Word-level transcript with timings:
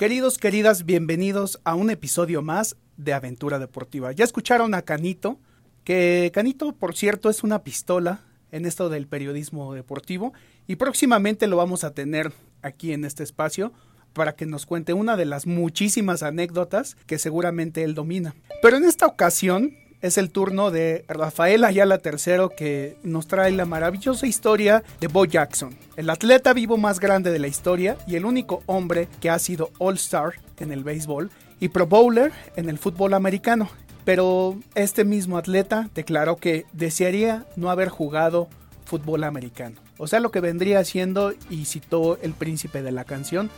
Queridos, 0.00 0.38
queridas, 0.38 0.86
bienvenidos 0.86 1.60
a 1.62 1.74
un 1.74 1.90
episodio 1.90 2.40
más 2.40 2.74
de 2.96 3.12
Aventura 3.12 3.58
Deportiva. 3.58 4.12
Ya 4.12 4.24
escucharon 4.24 4.72
a 4.72 4.80
Canito, 4.80 5.38
que 5.84 6.30
Canito, 6.32 6.72
por 6.72 6.96
cierto, 6.96 7.28
es 7.28 7.44
una 7.44 7.62
pistola 7.64 8.22
en 8.50 8.64
esto 8.64 8.88
del 8.88 9.06
periodismo 9.06 9.74
deportivo 9.74 10.32
y 10.66 10.76
próximamente 10.76 11.46
lo 11.48 11.58
vamos 11.58 11.84
a 11.84 11.92
tener 11.92 12.32
aquí 12.62 12.94
en 12.94 13.04
este 13.04 13.24
espacio 13.24 13.74
para 14.14 14.36
que 14.36 14.46
nos 14.46 14.64
cuente 14.64 14.94
una 14.94 15.18
de 15.18 15.26
las 15.26 15.46
muchísimas 15.46 16.22
anécdotas 16.22 16.96
que 17.04 17.18
seguramente 17.18 17.84
él 17.84 17.94
domina. 17.94 18.34
Pero 18.62 18.78
en 18.78 18.84
esta 18.84 19.06
ocasión 19.06 19.76
es 20.02 20.18
el 20.18 20.30
turno 20.30 20.70
de 20.70 21.04
Rafael 21.08 21.64
Ayala 21.64 22.00
III 22.04 22.54
que 22.56 22.96
nos 23.02 23.26
trae 23.26 23.52
la 23.52 23.66
maravillosa 23.66 24.26
historia 24.26 24.82
de 25.00 25.08
Bo 25.08 25.24
Jackson, 25.24 25.76
el 25.96 26.10
atleta 26.10 26.52
vivo 26.52 26.76
más 26.76 27.00
grande 27.00 27.30
de 27.30 27.38
la 27.38 27.48
historia 27.48 27.96
y 28.06 28.16
el 28.16 28.24
único 28.24 28.62
hombre 28.66 29.08
que 29.20 29.30
ha 29.30 29.38
sido 29.38 29.70
All-Star 29.78 30.34
en 30.58 30.72
el 30.72 30.84
béisbol 30.84 31.30
y 31.60 31.68
Pro 31.68 31.86
Bowler 31.86 32.32
en 32.56 32.68
el 32.68 32.78
fútbol 32.78 33.14
americano. 33.14 33.68
Pero 34.04 34.58
este 34.74 35.04
mismo 35.04 35.36
atleta 35.36 35.90
declaró 35.94 36.36
que 36.36 36.64
desearía 36.72 37.44
no 37.56 37.70
haber 37.70 37.90
jugado 37.90 38.48
fútbol 38.84 39.24
americano. 39.24 39.76
O 39.98 40.06
sea, 40.06 40.20
lo 40.20 40.30
que 40.30 40.40
vendría 40.40 40.82
siendo, 40.84 41.34
y 41.50 41.66
citó 41.66 42.18
el 42.22 42.32
príncipe 42.32 42.82
de 42.82 42.90
la 42.90 43.04
canción, 43.04 43.50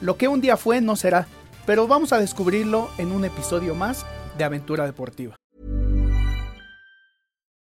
lo 0.00 0.16
que 0.16 0.28
un 0.28 0.40
día 0.40 0.56
fue 0.56 0.80
no 0.80 0.94
será, 0.94 1.26
pero 1.66 1.88
vamos 1.88 2.12
a 2.12 2.20
descubrirlo 2.20 2.88
en 2.98 3.10
un 3.10 3.24
episodio 3.24 3.74
más 3.74 4.06
de 4.38 4.44
Aventura 4.44 4.86
Deportiva. 4.86 5.37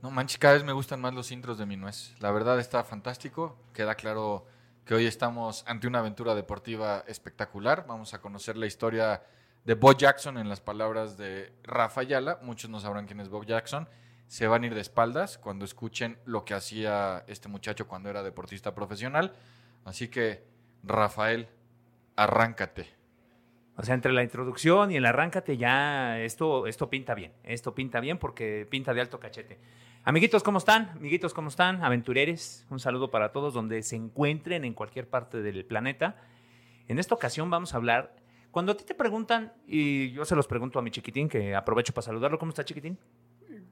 No 0.00 0.12
manches, 0.12 0.38
cada 0.38 0.54
vez 0.54 0.62
me 0.62 0.72
gustan 0.72 1.00
más 1.00 1.12
los 1.12 1.32
intros 1.32 1.58
de 1.58 1.66
mi 1.66 1.76
nuez. 1.76 2.14
La 2.20 2.30
verdad 2.30 2.60
está 2.60 2.84
fantástico. 2.84 3.58
Queda 3.74 3.96
claro 3.96 4.46
que 4.84 4.94
hoy 4.94 5.06
estamos 5.06 5.64
ante 5.66 5.88
una 5.88 5.98
aventura 5.98 6.36
deportiva 6.36 7.02
espectacular. 7.08 7.84
Vamos 7.88 8.14
a 8.14 8.20
conocer 8.20 8.56
la 8.56 8.66
historia 8.66 9.24
de 9.64 9.74
Bo 9.74 9.92
Jackson 9.92 10.38
en 10.38 10.48
las 10.48 10.60
palabras 10.60 11.18
de 11.18 11.52
Rafa 11.64 12.02
Ayala. 12.02 12.38
Muchos 12.42 12.70
no 12.70 12.78
sabrán 12.78 13.06
quién 13.06 13.18
es 13.18 13.28
Bo 13.28 13.42
Jackson. 13.42 13.88
Se 14.28 14.46
van 14.46 14.62
a 14.62 14.66
ir 14.66 14.74
de 14.74 14.82
espaldas 14.82 15.36
cuando 15.36 15.64
escuchen 15.64 16.16
lo 16.26 16.44
que 16.44 16.54
hacía 16.54 17.24
este 17.26 17.48
muchacho 17.48 17.88
cuando 17.88 18.08
era 18.08 18.22
deportista 18.22 18.76
profesional. 18.76 19.34
Así 19.84 20.06
que, 20.06 20.44
Rafael, 20.84 21.48
arráncate. 22.14 22.86
O 23.76 23.82
sea, 23.82 23.94
entre 23.94 24.12
la 24.12 24.22
introducción 24.22 24.92
y 24.92 24.96
el 24.96 25.06
arráncate 25.06 25.56
ya 25.56 26.20
esto, 26.20 26.68
esto 26.68 26.88
pinta 26.88 27.14
bien. 27.14 27.32
Esto 27.42 27.74
pinta 27.74 27.98
bien 27.98 28.18
porque 28.18 28.66
pinta 28.70 28.94
de 28.94 29.00
alto 29.00 29.18
cachete. 29.18 29.58
Amiguitos, 30.08 30.42
¿cómo 30.42 30.56
están? 30.56 30.88
Amiguitos, 30.96 31.34
¿cómo 31.34 31.48
están? 31.50 31.84
Aventureres, 31.84 32.64
un 32.70 32.80
saludo 32.80 33.10
para 33.10 33.30
todos 33.30 33.52
donde 33.52 33.82
se 33.82 33.94
encuentren 33.94 34.64
en 34.64 34.72
cualquier 34.72 35.06
parte 35.06 35.42
del 35.42 35.66
planeta. 35.66 36.16
En 36.86 36.98
esta 36.98 37.14
ocasión 37.14 37.50
vamos 37.50 37.74
a 37.74 37.76
hablar, 37.76 38.16
cuando 38.50 38.72
a 38.72 38.74
ti 38.74 38.84
te 38.84 38.94
preguntan, 38.94 39.52
y 39.66 40.10
yo 40.12 40.24
se 40.24 40.34
los 40.34 40.46
pregunto 40.46 40.78
a 40.78 40.82
mi 40.82 40.90
chiquitín, 40.90 41.28
que 41.28 41.54
aprovecho 41.54 41.92
para 41.92 42.06
saludarlo, 42.06 42.38
¿cómo 42.38 42.48
está 42.48 42.64
chiquitín? 42.64 42.96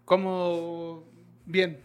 Como 0.05 1.05
bien. 1.47 1.81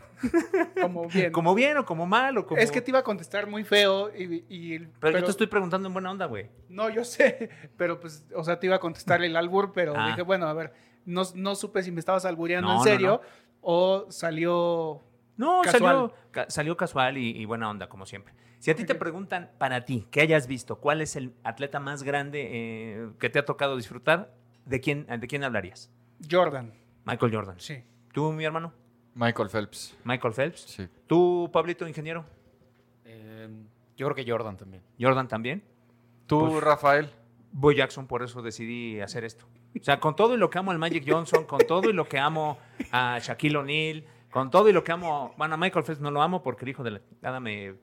Como 0.81 1.07
bien. 1.13 1.31
¿Como 1.31 1.55
bien 1.55 1.77
o 1.77 1.85
como 1.85 2.05
mal? 2.05 2.37
O 2.37 2.45
como... 2.45 2.59
Es 2.59 2.73
que 2.73 2.81
te 2.81 2.91
iba 2.91 2.99
a 2.99 3.03
contestar 3.05 3.47
muy 3.47 3.63
feo 3.63 4.11
y... 4.13 4.43
y- 4.49 4.79
Pero, 4.99 5.17
yo 5.19 5.23
te 5.23 5.31
estoy 5.31 5.47
preguntando 5.47 5.87
en 5.87 5.93
buena 5.93 6.11
onda, 6.11 6.25
güey. 6.25 6.49
No, 6.67 6.89
yo 6.89 7.05
sé, 7.05 7.49
pero 7.77 8.01
pues, 8.01 8.25
o 8.35 8.43
sea, 8.43 8.59
te 8.59 8.67
iba 8.67 8.75
a 8.75 8.79
contestar 8.79 9.23
el 9.23 9.37
albur, 9.37 9.71
pero 9.71 9.93
Ah. 9.95 10.07
dije, 10.09 10.23
bueno, 10.23 10.47
a 10.47 10.53
ver, 10.53 10.73
no, 11.05 11.23
no 11.35 11.55
supe 11.55 11.81
si 11.81 11.91
me 11.91 11.99
estabas 11.99 12.25
albureando 12.25 12.67
No, 12.67 12.73
en 12.73 12.77
no, 12.79 12.83
serio 12.83 13.21
o 13.61 14.05
salió... 14.09 15.01
No, 15.37 15.61
Casual. 15.63 15.81
salió, 15.81 16.13
ca- 16.31 16.49
salió 16.49 16.77
casual 16.77 17.17
y, 17.17 17.29
y 17.31 17.45
buena 17.45 17.69
onda, 17.69 17.87
como 17.89 18.05
siempre. 18.05 18.33
Si 18.59 18.69
a 18.69 18.75
ti 18.75 18.85
te 18.85 18.93
preguntan, 18.93 19.49
para 19.57 19.85
ti, 19.85 20.05
que 20.11 20.21
hayas 20.21 20.45
visto, 20.45 20.75
¿cuál 20.79 21.01
es 21.01 21.15
el 21.15 21.33
atleta 21.43 21.79
más 21.79 22.03
grande 22.03 22.47
eh, 22.51 23.09
que 23.19 23.29
te 23.31 23.39
ha 23.39 23.45
tocado 23.45 23.75
disfrutar? 23.75 24.35
¿De 24.65 24.79
quién, 24.79 25.07
¿De 25.19 25.27
quién 25.27 25.43
hablarías? 25.43 25.89
Jordan, 26.29 26.73
Michael 27.05 27.33
Jordan. 27.33 27.55
sí. 27.59 27.83
¿Tú, 28.13 28.31
mi 28.33 28.43
hermano? 28.43 28.73
Michael 29.15 29.49
Phelps. 29.49 29.97
Michael 30.03 30.33
Phelps. 30.33 30.61
Sí. 30.61 30.87
¿Tú, 31.07 31.49
Pablito, 31.51 31.87
ingeniero? 31.87 32.25
Eh, 33.05 33.49
yo 33.97 34.05
creo 34.07 34.15
que 34.25 34.29
Jordan 34.31 34.57
también. 34.57 34.83
Jordan 34.99 35.27
también. 35.27 35.63
Tú, 36.27 36.39
Pues- 36.49 36.63
Rafael. 36.63 37.09
Boy 37.53 37.75
Jackson, 37.75 38.05
por 38.07 38.21
eso 38.23 38.41
decidí 38.41 38.99
hacer 39.01 39.23
esto. 39.25 39.45
O 39.79 39.83
sea, 39.83 39.99
con 39.99 40.15
todo 40.15 40.33
y 40.33 40.37
lo 40.37 40.49
que 40.49 40.57
amo 40.59 40.71
al 40.71 40.79
Magic 40.79 41.03
Johnson, 41.07 41.45
con 41.45 41.59
todo 41.67 41.89
y 41.89 41.93
lo 41.93 42.07
que 42.07 42.19
amo 42.19 42.57
a 42.91 43.19
Shaquille 43.19 43.57
O'Neal, 43.57 44.03
con 44.29 44.49
todo 44.51 44.67
y 44.69 44.73
lo 44.73 44.83
que 44.83 44.91
amo, 44.91 45.33
bueno, 45.37 45.53
a 45.55 45.57
Michael 45.57 45.85
Phelps 45.85 46.01
no 46.01 46.11
lo 46.11 46.21
amo 46.21 46.43
porque 46.43 46.65
el 46.65 46.69
hijo 46.69 46.83
de 46.83 46.91
la 46.91 47.01
nada 47.21 47.39
me, 47.39 47.75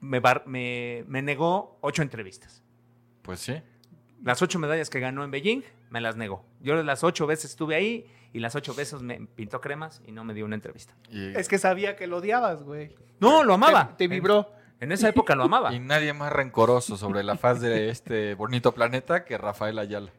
me, 0.00 0.20
bar- 0.20 0.44
me, 0.46 1.04
me 1.06 1.22
negó 1.22 1.78
ocho 1.80 2.02
entrevistas. 2.02 2.62
Pues 3.22 3.40
sí. 3.40 3.60
Las 4.24 4.42
ocho 4.42 4.58
medallas 4.58 4.90
que 4.90 4.98
ganó 5.00 5.22
en 5.24 5.30
Beijing, 5.30 5.62
me 5.90 6.00
las 6.00 6.16
negó. 6.16 6.44
Yo 6.60 6.82
las 6.82 7.04
ocho 7.04 7.26
veces 7.26 7.50
estuve 7.50 7.74
ahí 7.76 8.06
y 8.32 8.40
las 8.40 8.54
ocho 8.56 8.74
veces 8.74 9.00
me 9.02 9.20
pintó 9.34 9.60
cremas 9.60 10.02
y 10.06 10.12
no 10.12 10.24
me 10.24 10.34
dio 10.34 10.44
una 10.44 10.56
entrevista. 10.56 10.94
Y, 11.10 11.36
Es 11.36 11.48
que 11.48 11.58
sabía 11.58 11.96
que 11.96 12.06
lo 12.06 12.16
odiabas, 12.18 12.62
güey. 12.64 12.94
No, 13.20 13.44
lo 13.44 13.54
amaba. 13.54 13.88
Te, 13.96 14.08
te 14.08 14.08
vibró. 14.08 14.50
En 14.80 14.92
esa 14.92 15.08
época 15.08 15.34
lo 15.36 15.44
amaba. 15.44 15.72
y 15.74 15.78
nadie 15.78 16.12
más 16.12 16.32
rencoroso 16.32 16.96
sobre 16.96 17.22
la 17.22 17.36
faz 17.36 17.60
de 17.60 17.88
este 17.90 18.34
bonito 18.34 18.72
planeta 18.74 19.24
que 19.24 19.38
Rafael 19.38 19.78
Ayala. 19.78 20.10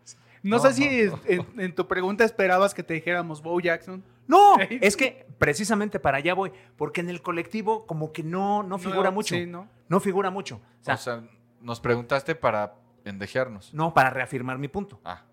No, 0.48 0.58
No, 0.58 0.64
sé 0.64 0.74
si 0.74 1.04
no, 1.06 1.20
En, 1.26 1.60
en 1.60 1.76
tu 1.76 1.88
pregunta 1.88 2.24
esperabas 2.24 2.74
que 2.74 2.84
te 2.84 2.94
dijéramos 2.96 3.42
Bo 3.42 3.60
Jackson. 3.60 4.04
No, 4.28 4.58
es 4.70 4.98
que 4.98 5.26
precisamente 5.38 6.00
para 6.00 6.18
allá 6.18 6.34
voy, 6.34 6.52
porque 6.76 7.02
en 7.02 7.10
el 7.10 7.22
colectivo 7.22 7.86
como 7.86 8.12
que 8.12 8.24
no, 8.24 8.64
no 8.64 8.78
figura 8.78 9.10
No, 9.10 9.12
mucho. 9.14 9.36
sí, 9.36 9.46
¿no? 9.46 9.68
No 9.90 10.00
figura 10.00 10.30
mucho. 10.30 10.56
O 10.82 10.84
sea, 10.84 10.96
O 10.96 10.98
sea, 10.98 11.24
nos 11.62 11.80
preguntaste 11.80 12.36
para 12.36 12.76
pendejearnos. 13.04 13.74
no, 13.74 13.94
para 13.94 14.10
reafirmar 14.10 14.58
mi 14.58 14.68
punto. 14.68 15.00
Ah, 15.06 15.24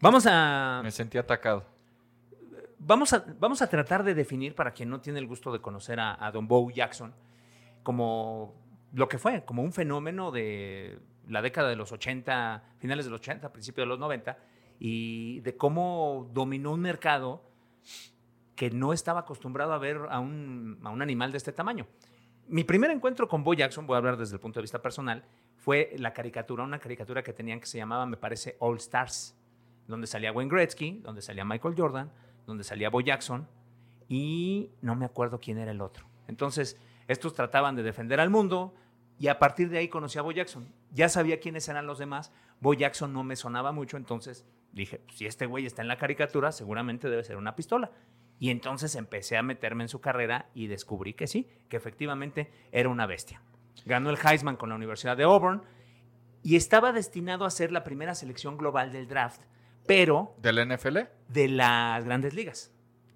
Vamos 0.00 0.26
a, 0.28 0.80
me 0.82 0.90
sentí 0.90 1.16
atacado. 1.16 1.64
vamos 2.78 3.12
a, 3.12 3.24
vamos 3.38 3.62
a 3.62 3.68
tratar 3.68 4.02
de 4.02 4.14
definir, 4.14 4.54
para 4.56 4.72
quien 4.72 4.90
no 4.90 5.00
tiene 5.00 5.20
el 5.20 5.26
gusto 5.28 5.52
de 5.52 5.60
conocer 5.60 6.00
a, 6.00 6.16
a 6.24 6.32
Don 6.32 6.48
Bo 6.48 6.68
Jackson, 6.70 7.14
como 7.84 8.54
lo 8.92 9.08
que 9.08 9.18
fue, 9.18 9.44
como 9.44 9.62
un 9.62 9.72
fenómeno 9.72 10.30
de 10.32 10.98
la 11.28 11.42
década 11.42 11.68
de 11.68 11.76
los 11.76 11.92
80, 11.92 12.62
finales 12.78 13.04
de 13.04 13.10
los 13.10 13.20
80, 13.20 13.52
principios 13.52 13.84
de 13.84 13.88
los 13.88 13.98
90, 13.98 14.38
y 14.78 15.40
de 15.40 15.56
cómo 15.56 16.30
dominó 16.32 16.72
un 16.72 16.80
mercado 16.80 17.42
que 18.56 18.70
no 18.70 18.92
estaba 18.92 19.20
acostumbrado 19.20 19.72
a 19.72 19.78
ver 19.78 20.00
a 20.10 20.20
un, 20.20 20.78
a 20.82 20.90
un 20.90 21.02
animal 21.02 21.32
de 21.32 21.38
este 21.38 21.52
tamaño. 21.52 21.86
Mi 22.48 22.64
primer 22.64 22.90
encuentro 22.90 23.28
con 23.28 23.44
Bo 23.44 23.54
Jackson, 23.54 23.86
voy 23.86 23.94
a 23.94 23.98
hablar 23.98 24.16
desde 24.16 24.34
el 24.34 24.40
punto 24.40 24.58
de 24.60 24.62
vista 24.62 24.82
personal, 24.82 25.24
fue 25.56 25.94
la 25.98 26.12
caricatura, 26.12 26.64
una 26.64 26.78
caricatura 26.78 27.22
que 27.22 27.32
tenían 27.32 27.60
que 27.60 27.66
se 27.66 27.78
llamaba, 27.78 28.04
me 28.04 28.16
parece, 28.16 28.56
All 28.58 28.76
Stars, 28.78 29.36
donde 29.86 30.06
salía 30.06 30.32
Wayne 30.32 30.50
Gretzky, 30.50 30.98
donde 30.98 31.22
salía 31.22 31.44
Michael 31.44 31.74
Jordan, 31.76 32.10
donde 32.46 32.64
salía 32.64 32.90
Bo 32.90 33.00
Jackson, 33.00 33.46
y 34.08 34.70
no 34.80 34.96
me 34.96 35.04
acuerdo 35.04 35.40
quién 35.40 35.58
era 35.58 35.70
el 35.70 35.80
otro. 35.80 36.06
Entonces, 36.26 36.78
estos 37.08 37.34
trataban 37.34 37.76
de 37.76 37.82
defender 37.82 38.20
al 38.20 38.30
mundo, 38.30 38.74
y 39.18 39.28
a 39.28 39.38
partir 39.38 39.68
de 39.70 39.78
ahí 39.78 39.88
conocí 39.88 40.18
a 40.18 40.22
Bo 40.22 40.32
Jackson. 40.32 40.66
Ya 40.92 41.08
sabía 41.08 41.40
quiénes 41.40 41.68
eran 41.68 41.86
los 41.86 41.98
demás. 41.98 42.32
Bo 42.60 42.74
Jackson 42.74 43.12
no 43.12 43.24
me 43.24 43.36
sonaba 43.36 43.72
mucho, 43.72 43.96
entonces 43.96 44.46
dije, 44.72 45.02
si 45.12 45.26
este 45.26 45.46
güey 45.46 45.66
está 45.66 45.82
en 45.82 45.88
la 45.88 45.98
caricatura, 45.98 46.52
seguramente 46.52 47.10
debe 47.10 47.24
ser 47.24 47.36
una 47.36 47.56
pistola. 47.56 47.90
Y 48.38 48.50
entonces 48.50 48.94
empecé 48.96 49.36
a 49.36 49.42
meterme 49.42 49.84
en 49.84 49.88
su 49.88 50.00
carrera 50.00 50.50
y 50.54 50.66
descubrí 50.66 51.14
que 51.14 51.26
sí, 51.26 51.48
que 51.68 51.76
efectivamente 51.76 52.50
era 52.72 52.88
una 52.88 53.06
bestia. 53.06 53.42
Ganó 53.86 54.10
el 54.10 54.18
Heisman 54.22 54.56
con 54.56 54.68
la 54.68 54.74
Universidad 54.74 55.16
de 55.16 55.24
Auburn 55.24 55.62
y 56.42 56.56
estaba 56.56 56.92
destinado 56.92 57.44
a 57.44 57.50
ser 57.50 57.72
la 57.72 57.84
primera 57.84 58.14
selección 58.14 58.56
global 58.56 58.92
del 58.92 59.06
draft, 59.08 59.42
pero 59.86 60.34
¿Del 60.38 60.68
NFL? 60.68 60.98
de 61.28 61.48
las 61.48 62.04
grandes 62.04 62.34
ligas. 62.34 62.72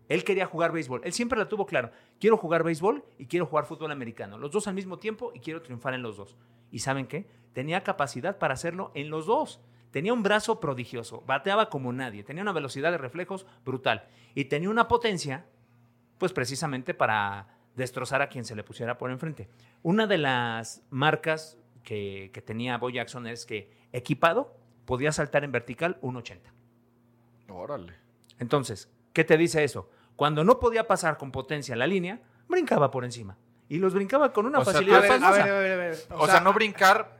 Él 0.08 0.22
quería 0.22 0.46
jugar 0.46 0.70
béisbol. 0.70 1.00
Él 1.04 1.12
siempre 1.12 1.38
la 1.38 1.48
tuvo 1.48 1.66
claro. 1.66 1.90
Quiero 2.20 2.36
jugar 2.36 2.62
béisbol 2.62 3.04
y 3.18 3.26
quiero 3.26 3.46
jugar 3.46 3.66
fútbol 3.66 3.90
americano. 3.90 4.38
Los 4.38 4.52
dos 4.52 4.68
al 4.68 4.74
mismo 4.74 4.98
tiempo 4.98 5.32
y 5.34 5.40
quiero 5.40 5.62
triunfar 5.62 5.94
en 5.94 6.02
los 6.02 6.16
dos. 6.16 6.36
¿Y 6.70 6.78
saben 6.78 7.06
qué? 7.06 7.26
Tenía 7.56 7.82
capacidad 7.82 8.36
para 8.36 8.52
hacerlo 8.52 8.92
en 8.92 9.08
los 9.08 9.24
dos. 9.24 9.62
Tenía 9.90 10.12
un 10.12 10.22
brazo 10.22 10.60
prodigioso. 10.60 11.22
Bateaba 11.26 11.70
como 11.70 11.90
nadie. 11.90 12.22
Tenía 12.22 12.42
una 12.42 12.52
velocidad 12.52 12.90
de 12.90 12.98
reflejos 12.98 13.46
brutal. 13.64 14.04
Y 14.34 14.44
tenía 14.44 14.68
una 14.68 14.88
potencia, 14.88 15.46
pues 16.18 16.34
precisamente 16.34 16.92
para 16.92 17.48
destrozar 17.74 18.20
a 18.20 18.28
quien 18.28 18.44
se 18.44 18.54
le 18.54 18.62
pusiera 18.62 18.98
por 18.98 19.10
enfrente. 19.10 19.48
Una 19.82 20.06
de 20.06 20.18
las 20.18 20.82
marcas 20.90 21.56
que, 21.82 22.30
que 22.34 22.42
tenía 22.42 22.76
Bo 22.76 22.90
Jackson 22.90 23.26
es 23.26 23.46
que 23.46 23.72
equipado 23.90 24.54
podía 24.84 25.10
saltar 25.10 25.42
en 25.42 25.52
vertical 25.52 25.98
1.80. 26.02 26.40
Órale. 27.48 27.94
Entonces, 28.38 28.92
¿qué 29.14 29.24
te 29.24 29.38
dice 29.38 29.64
eso? 29.64 29.88
Cuando 30.14 30.44
no 30.44 30.60
podía 30.60 30.86
pasar 30.86 31.16
con 31.16 31.32
potencia 31.32 31.74
la 31.74 31.86
línea, 31.86 32.20
brincaba 32.48 32.90
por 32.90 33.06
encima. 33.06 33.38
Y 33.70 33.78
los 33.78 33.94
brincaba 33.94 34.32
con 34.32 34.44
una 34.44 34.58
O 34.58 34.64
sea, 34.64 34.74
facilidad 34.74 34.98
A 34.98 35.00
ver, 35.00 35.12
a 35.12 35.30
ver, 35.30 35.40
a 35.40 35.58
ver, 35.58 35.72
a 35.72 35.76
ver. 35.76 35.98
O, 36.10 36.26
sea, 36.26 36.40
no 36.40 36.52
brincar, 36.52 37.15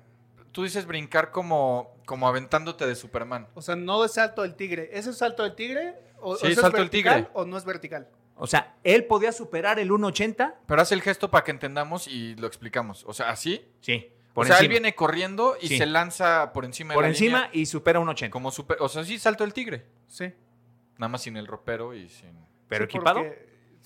tú 0.57 0.63
dices 0.63 0.87
brincar 0.87 1.33
como, 1.33 1.95
como 2.07 2.27
aventándote 2.27 2.87
de 2.87 2.95
Superman. 2.95 3.47
O 3.53 3.61
sea, 3.61 3.77
no 3.77 4.03
es 4.07 4.13
salto 4.15 4.41
del 4.41 4.55
tigre. 4.55 4.89
¿Ese 4.91 5.11
es 5.11 5.19
salto 5.19 5.43
del 5.43 5.55
tigre? 5.55 5.95
¿O, 6.19 6.35
Sí, 6.35 6.47
o 6.47 6.55
salto 6.55 6.69
es 6.69 6.73
del 6.73 6.73
vertical 6.85 7.17
tigre. 7.25 7.31
¿O 7.35 7.45
no 7.45 7.59
es 7.59 7.67
vertical? 7.67 8.09
O 8.37 8.47
sea, 8.47 8.75
él 8.83 9.05
podía 9.05 9.33
superar 9.33 9.79
el 9.79 9.91
1.80. 9.91 10.55
Pero 10.67 10.81
haz 10.81 10.93
el 10.93 11.03
gesto 11.03 11.31
para 11.31 11.45
que 11.45 11.51
entendamos 11.51 12.09
y 12.09 12.37
lo 12.37 12.47
explicamos. 12.47 13.05
O 13.07 13.13
sea, 13.13 13.29
así. 13.29 13.69
Sí. 13.83 14.11
O 14.33 14.47
sea, 14.47 14.57
él 14.61 14.69
viene 14.69 14.95
corriendo 14.95 15.59
y 15.61 15.69
Sí. 15.69 15.77
se 15.77 15.85
lanza 15.85 16.55
por 16.55 16.65
encima 16.65 16.95
por 16.95 17.03
de 17.05 17.11
la 17.11 17.13
encima 17.15 17.39
línea 17.41 17.51
y 17.53 17.67
supera 17.67 18.01
1.80. 18.01 18.31
Como 18.31 18.51
super, 18.51 18.79
o 18.81 18.89
sea, 18.89 19.05
sí, 19.05 19.19
salto 19.19 19.45
el 19.45 19.53
tigre. 19.53 19.85
Sí. 20.07 20.33
Nada 20.97 21.09
más 21.11 21.21
sin 21.21 21.37
el 21.37 21.47
ropero 21.47 21.93
y 21.93 22.09
sin. 22.09 22.31
Pero 22.67 22.87
Sí, 22.87 22.97
equipado. 22.97 23.23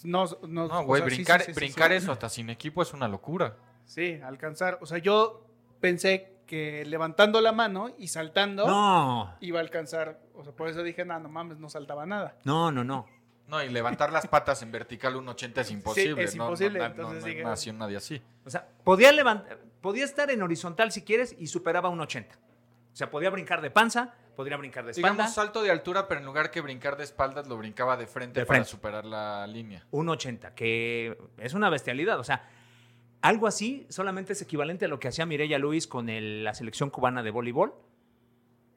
No, 0.05 0.25
no, 0.47 0.69
No, 0.69 0.81
o 0.83 0.85
güey, 0.85 1.03
sea, 1.03 1.11
sí, 1.11 1.17
brincar, 1.17 1.41
sí, 1.41 1.47
sí, 1.47 1.53
sí, 1.53 1.57
brincar 1.57 1.91
sí. 1.91 1.97
eso 1.97 2.13
hasta 2.13 2.29
sin 2.29 2.49
equipo 2.49 2.81
es 2.81 2.93
una 2.93 3.09
locura. 3.09 3.57
Sí, 3.87 4.21
alcanzar. 4.23 4.79
O 4.81 4.87
sea, 4.87 4.99
yo 4.99 5.45
pensé 5.81 6.33
que 6.51 6.85
levantando 6.85 7.41
la 7.41 7.53
mano 7.53 7.91
y 7.97 8.09
saltando 8.09 8.67
No, 8.67 9.37
iba 9.41 9.61
a 9.61 9.63
alcanzar. 9.63 10.19
O 10.35 10.43
sea, 10.43 10.53
por 10.53 10.69
eso 10.69 10.83
dije, 10.83 11.05
no, 11.05 11.17
no 11.21 11.29
mames, 11.29 11.59
no 11.61 11.69
saltaba 11.71 12.05
nada. 12.07 12.35
no, 12.45 12.73
no, 12.73 12.83
no. 12.83 13.07
No, 13.47 13.61
y 13.63 13.69
levantar 13.69 14.13
las 14.13 14.27
patas 14.29 14.63
en 14.63 14.71
vertical 14.71 15.17
un 15.17 15.29
80 15.29 15.61
es 15.63 15.71
imposible. 15.73 16.23
es 16.23 16.37
no, 16.37 16.45
imposible, 16.45 16.79
No, 16.79 16.85
no, 16.85 16.91
entonces 16.93 17.15
no, 17.17 17.21
no 17.21 17.27
dije- 17.27 17.43
nació 17.45 17.73
nadie 17.73 17.97
así. 17.97 18.23
O 18.45 18.51
sea, 18.51 18.67
podía 18.85 19.11
levantar, 19.13 19.59
podía 19.81 20.05
estar 20.05 20.31
en 20.31 20.41
horizontal 20.43 20.91
si 20.93 21.03
quieres 21.03 21.35
y 21.39 21.47
superaba 21.49 21.89
un 21.89 22.01
80. 22.01 22.37
O 22.93 22.97
sea, 22.97 23.11
podía 23.11 23.29
brincar 23.31 23.61
de 23.61 23.71
panza, 23.71 24.15
podría 24.37 24.57
brincar 24.57 24.85
de 24.85 24.93
espalda. 24.93 25.11
Digamos 25.15 25.35
salto 25.35 25.63
de 25.63 25.71
altura, 25.73 26.07
pero 26.09 26.21
en 26.21 26.27
lugar 26.27 26.51
que 26.53 26.61
brincar 26.61 26.97
de 26.97 27.03
espaldas, 27.05 27.49
lo 27.49 27.57
brincaba 27.57 27.97
de 27.97 28.07
frente 28.07 28.41
De 28.41 28.47
para 28.47 28.59
frente. 28.59 28.71
superar 28.71 29.05
la 29.05 29.47
línea. 29.49 29.85
un 29.91 30.09
80, 30.09 30.55
que 30.55 31.17
es 31.39 31.55
una 31.55 31.71
bestialidad. 31.71 32.19
O 32.21 32.25
sea, 32.25 32.49
algo 33.23 33.47
así 33.47 33.87
solamente 33.91 34.33
es 34.33 34.43
equivalente 34.43 34.85
a 34.87 34.89
lo 34.89 34.99
que 35.01 35.09
hacía 35.09 35.27
Mireya 35.27 35.59
Luis 35.59 35.87
con 35.87 36.09
el- 36.09 36.45
la 36.45 36.55
selección 36.55 36.91
cubana 36.91 37.23
de 37.23 37.31
voleibol. 37.31 37.75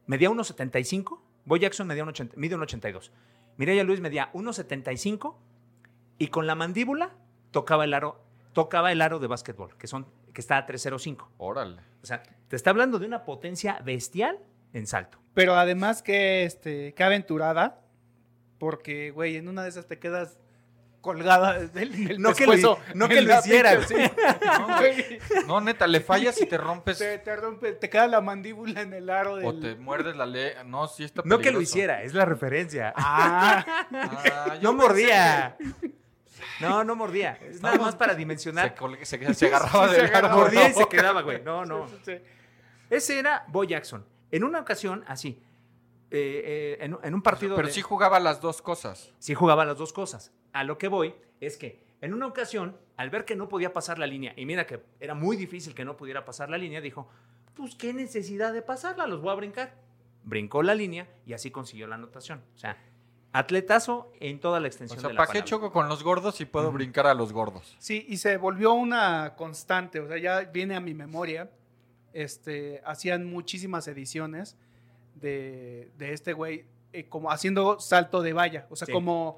Medía 0.05 0.29
1,75. 0.29 1.21
Bo 1.45 1.57
Jackson 1.57 1.87
medía 1.87 2.03
un 2.03 2.09
80 2.09 2.35
mide 2.37 2.55
1,82. 2.55 3.11
Mireya 3.57 3.83
Luis 3.83 3.99
medía 4.01 4.29
1,75 4.33 5.37
y 6.17 6.27
con 6.27 6.47
la 6.47 6.55
mandíbula 6.55 7.11
tocaba 7.51 7.83
el 7.85 7.93
aro, 7.93 8.21
tocaba 8.53 8.91
el 8.91 9.01
aro 9.01 9.19
de 9.19 9.27
básquetbol, 9.27 9.77
que, 9.77 9.87
son, 9.87 10.07
que 10.33 10.41
está 10.41 10.57
a 10.57 10.65
3,05. 10.65 11.27
Órale. 11.37 11.81
O 12.01 12.05
sea, 12.05 12.23
te 12.47 12.55
está 12.55 12.69
hablando 12.71 12.99
de 12.99 13.05
una 13.05 13.25
potencia 13.25 13.79
bestial 13.83 14.39
en 14.73 14.87
salto. 14.87 15.19
Pero 15.33 15.55
además 15.55 16.01
que, 16.03 16.43
este, 16.45 16.93
que 16.93 17.03
aventurada, 17.03 17.81
porque, 18.59 19.11
güey, 19.11 19.35
en 19.37 19.47
una 19.47 19.63
de 19.63 19.69
esas 19.69 19.87
te 19.87 19.99
quedas 19.99 20.39
colgada 21.03 21.59
del, 21.59 22.07
del 22.07 22.19
No 22.21 22.33
que 22.33 22.47
lo- 22.47 22.79
no 22.95 23.07
que 23.09 23.21
hiciera, 23.21 23.75
pinche, 23.77 24.05
sí. 24.07 24.11
No, 24.59 24.77
güey. 24.77 25.19
No, 25.45 25.59
neta, 25.61 25.85
le 25.85 25.99
fallas 25.99 26.39
y 26.41 26.45
te 26.45 26.57
rompes 26.57 26.97
te, 26.97 27.17
te 27.19 27.35
rompe, 27.35 27.73
te 27.73 27.89
queda 27.89 28.07
la 28.07 28.21
mandíbula 28.21 28.81
en 28.81 28.93
el 28.93 29.09
aro 29.09 29.35
del... 29.35 29.45
o 29.45 29.53
te 29.59 29.75
muerdes 29.75 30.15
la 30.15 30.25
ley. 30.25 30.53
No, 30.65 30.87
sí 30.87 31.03
está 31.03 31.21
No 31.25 31.37
que 31.39 31.51
lo 31.51 31.57
peligroso. 31.59 31.61
hiciera, 31.61 32.01
es 32.03 32.13
la 32.13 32.23
referencia. 32.25 32.93
Ah, 32.95 33.65
Ah, 33.91 34.55
No 34.61 34.73
mordía. 34.73 35.57
No, 36.61 36.83
no 36.83 36.95
mordía. 36.95 37.37
Es 37.41 37.61
nada 37.61 37.77
más 37.77 37.95
para 37.95 38.15
dimensionar. 38.15 38.73
Se, 39.03 39.05
se, 39.17 39.33
se 39.33 39.45
agarraba 39.47 39.87
del 39.91 40.07
se. 40.07 40.35
Mordía 40.37 40.69
y 40.69 40.73
se 40.73 40.87
quedaba, 40.87 41.21
güey. 41.21 41.41
No, 41.43 41.65
no. 41.65 41.87
sí. 42.05 42.13
Ese 42.89 43.19
era 43.19 43.43
Bo 43.49 43.63
Jackson. 43.65 44.05
En 44.31 44.43
una 44.43 44.61
ocasión, 44.61 45.03
así, 45.07 45.43
eh, 46.13 46.77
eh, 46.79 46.85
en, 46.85 46.97
en 47.03 47.13
un 47.13 47.21
partido. 47.21 47.55
Pero 47.55 47.67
de- 47.67 47.73
sí 47.73 47.81
jugaba 47.81 48.19
las 48.19 48.39
dos 48.39 48.61
cosas. 48.61 49.11
sí 49.19 49.33
jugaba 49.33 49.65
las 49.65 49.77
dos 49.77 49.91
cosas. 49.93 50.31
A 50.53 50.63
lo 50.63 50.77
que 50.77 50.87
voy 50.87 51.15
es 51.41 51.57
que 51.57 51.83
en 52.01 52.13
una 52.13 52.27
ocasión, 52.27 52.77
al 52.97 53.09
ver 53.09 53.25
que 53.25 53.35
no 53.35 53.47
podía 53.49 53.73
pasar 53.73 53.97
la 53.99 54.05
línea, 54.07 54.33
y 54.35 54.45
mira 54.45 54.65
que 54.67 54.81
era 54.99 55.13
muy 55.15 55.35
difícil 55.37 55.73
que 55.73 55.83
no 55.85 55.97
pudiera 55.97 56.23
pasar 56.25 56.49
la 56.49 56.57
línea, 56.57 56.79
dijo: 56.81 57.07
Pues 57.55 57.75
qué 57.75 57.93
necesidad 57.93 58.53
de 58.53 58.61
pasarla, 58.61 59.07
los 59.07 59.21
voy 59.21 59.31
a 59.31 59.35
brincar. 59.35 59.73
Brincó 60.23 60.63
la 60.63 60.75
línea 60.75 61.07
y 61.25 61.33
así 61.33 61.49
consiguió 61.51 61.87
la 61.87 61.95
anotación. 61.95 62.41
O 62.55 62.57
sea, 62.57 62.77
atletazo 63.33 64.11
en 64.19 64.39
toda 64.39 64.59
la 64.59 64.65
O 64.65 64.67
extensión 64.67 64.99
sea, 65.01 65.07
de 65.09 65.13
la 65.15 65.17
¿para 65.17 65.27
qué 65.27 65.39
palabra. 65.39 65.49
choco 65.49 65.71
con 65.71 65.89
los 65.89 66.03
gordos 66.03 66.35
si 66.35 66.45
puedo 66.45 66.71
brincar 66.71 67.07
a 67.07 67.13
los 67.13 67.33
gordos? 67.33 67.75
Sí, 67.79 68.05
y 68.07 68.17
se 68.17 68.37
volvió 68.37 68.73
una 68.73 69.33
constante, 69.35 69.99
o 69.99 70.07
sea, 70.07 70.17
ya 70.17 70.41
viene 70.41 70.75
a 70.75 70.79
mi 70.79 70.93
memoria. 70.93 71.49
Este, 72.13 72.81
hacían 72.85 73.25
muchísimas 73.25 73.87
ediciones 73.87 74.55
de, 75.15 75.91
de 75.97 76.13
este 76.13 76.33
güey, 76.33 76.65
eh, 76.91 77.05
como 77.09 77.31
haciendo 77.31 77.79
salto 77.79 78.21
de 78.21 78.33
valla, 78.33 78.67
o 78.69 78.75
sea, 78.75 78.85
Sí. 78.85 78.91
como 78.91 79.37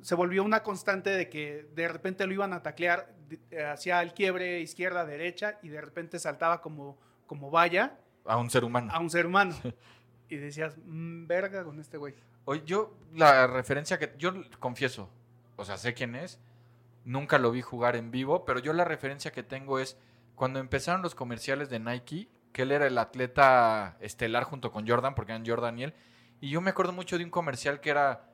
se 0.00 0.14
volvió 0.16 0.42
una 0.42 0.62
constante 0.62 1.10
de 1.10 1.28
que 1.28 1.66
de 1.74 1.86
repente 1.88 2.26
lo 2.26 2.32
iban 2.32 2.52
a 2.52 2.62
taclear 2.62 3.12
eh, 3.50 3.62
hacia 3.64 4.02
el 4.02 4.12
quiebre 4.14 4.60
izquierda, 4.60 5.04
derecha, 5.06 5.58
y 5.62 5.68
de 5.68 5.80
repente 5.80 6.18
saltaba 6.18 6.60
como, 6.60 6.98
como 7.26 7.50
valla 7.50 7.96
A 8.24 8.36
un 8.36 8.50
ser 8.50 8.64
humano. 8.64 8.92
a 8.92 8.98
un 9.00 9.10
ser 9.10 9.26
humano. 9.26 9.54
Y 10.28 10.36
decías, 10.36 10.76
"Mm, 10.86 11.26
verga 11.26 11.62
con 11.62 11.78
este 11.78 11.98
güey. 11.98 12.14
Oye, 12.46 12.62
yo, 12.64 12.94
la 13.12 13.46
referencia 13.46 13.98
que. 13.98 14.14
Yo 14.16 14.32
confieso, 14.60 15.10
o 15.56 15.64
sea, 15.66 15.76
sé 15.76 15.92
quién 15.92 16.14
es. 16.14 16.38
Nunca 17.04 17.38
lo 17.38 17.50
vi 17.50 17.60
jugar 17.60 17.96
en 17.96 18.10
vivo, 18.10 18.46
pero 18.46 18.58
yo 18.58 18.72
la 18.72 18.86
referencia 18.86 19.30
que 19.30 19.42
tengo 19.42 19.78
es 19.78 19.98
cuando 20.34 20.58
empezaron 20.58 21.02
los 21.02 21.14
comerciales 21.14 21.68
de 21.68 21.80
Nike, 21.80 22.28
que 22.52 22.62
él 22.62 22.72
era 22.72 22.86
el 22.86 22.98
atleta 22.98 23.96
estelar 24.00 24.44
junto 24.44 24.70
con 24.70 24.86
Jordan, 24.86 25.14
porque 25.14 25.32
eran 25.32 25.46
Jordan 25.46 25.78
y 25.78 25.84
él. 25.84 25.94
Y 26.40 26.50
yo 26.50 26.60
me 26.60 26.70
acuerdo 26.70 26.92
mucho 26.92 27.16
de 27.18 27.24
un 27.24 27.30
comercial 27.30 27.80
que 27.80 27.90
era 27.90 28.24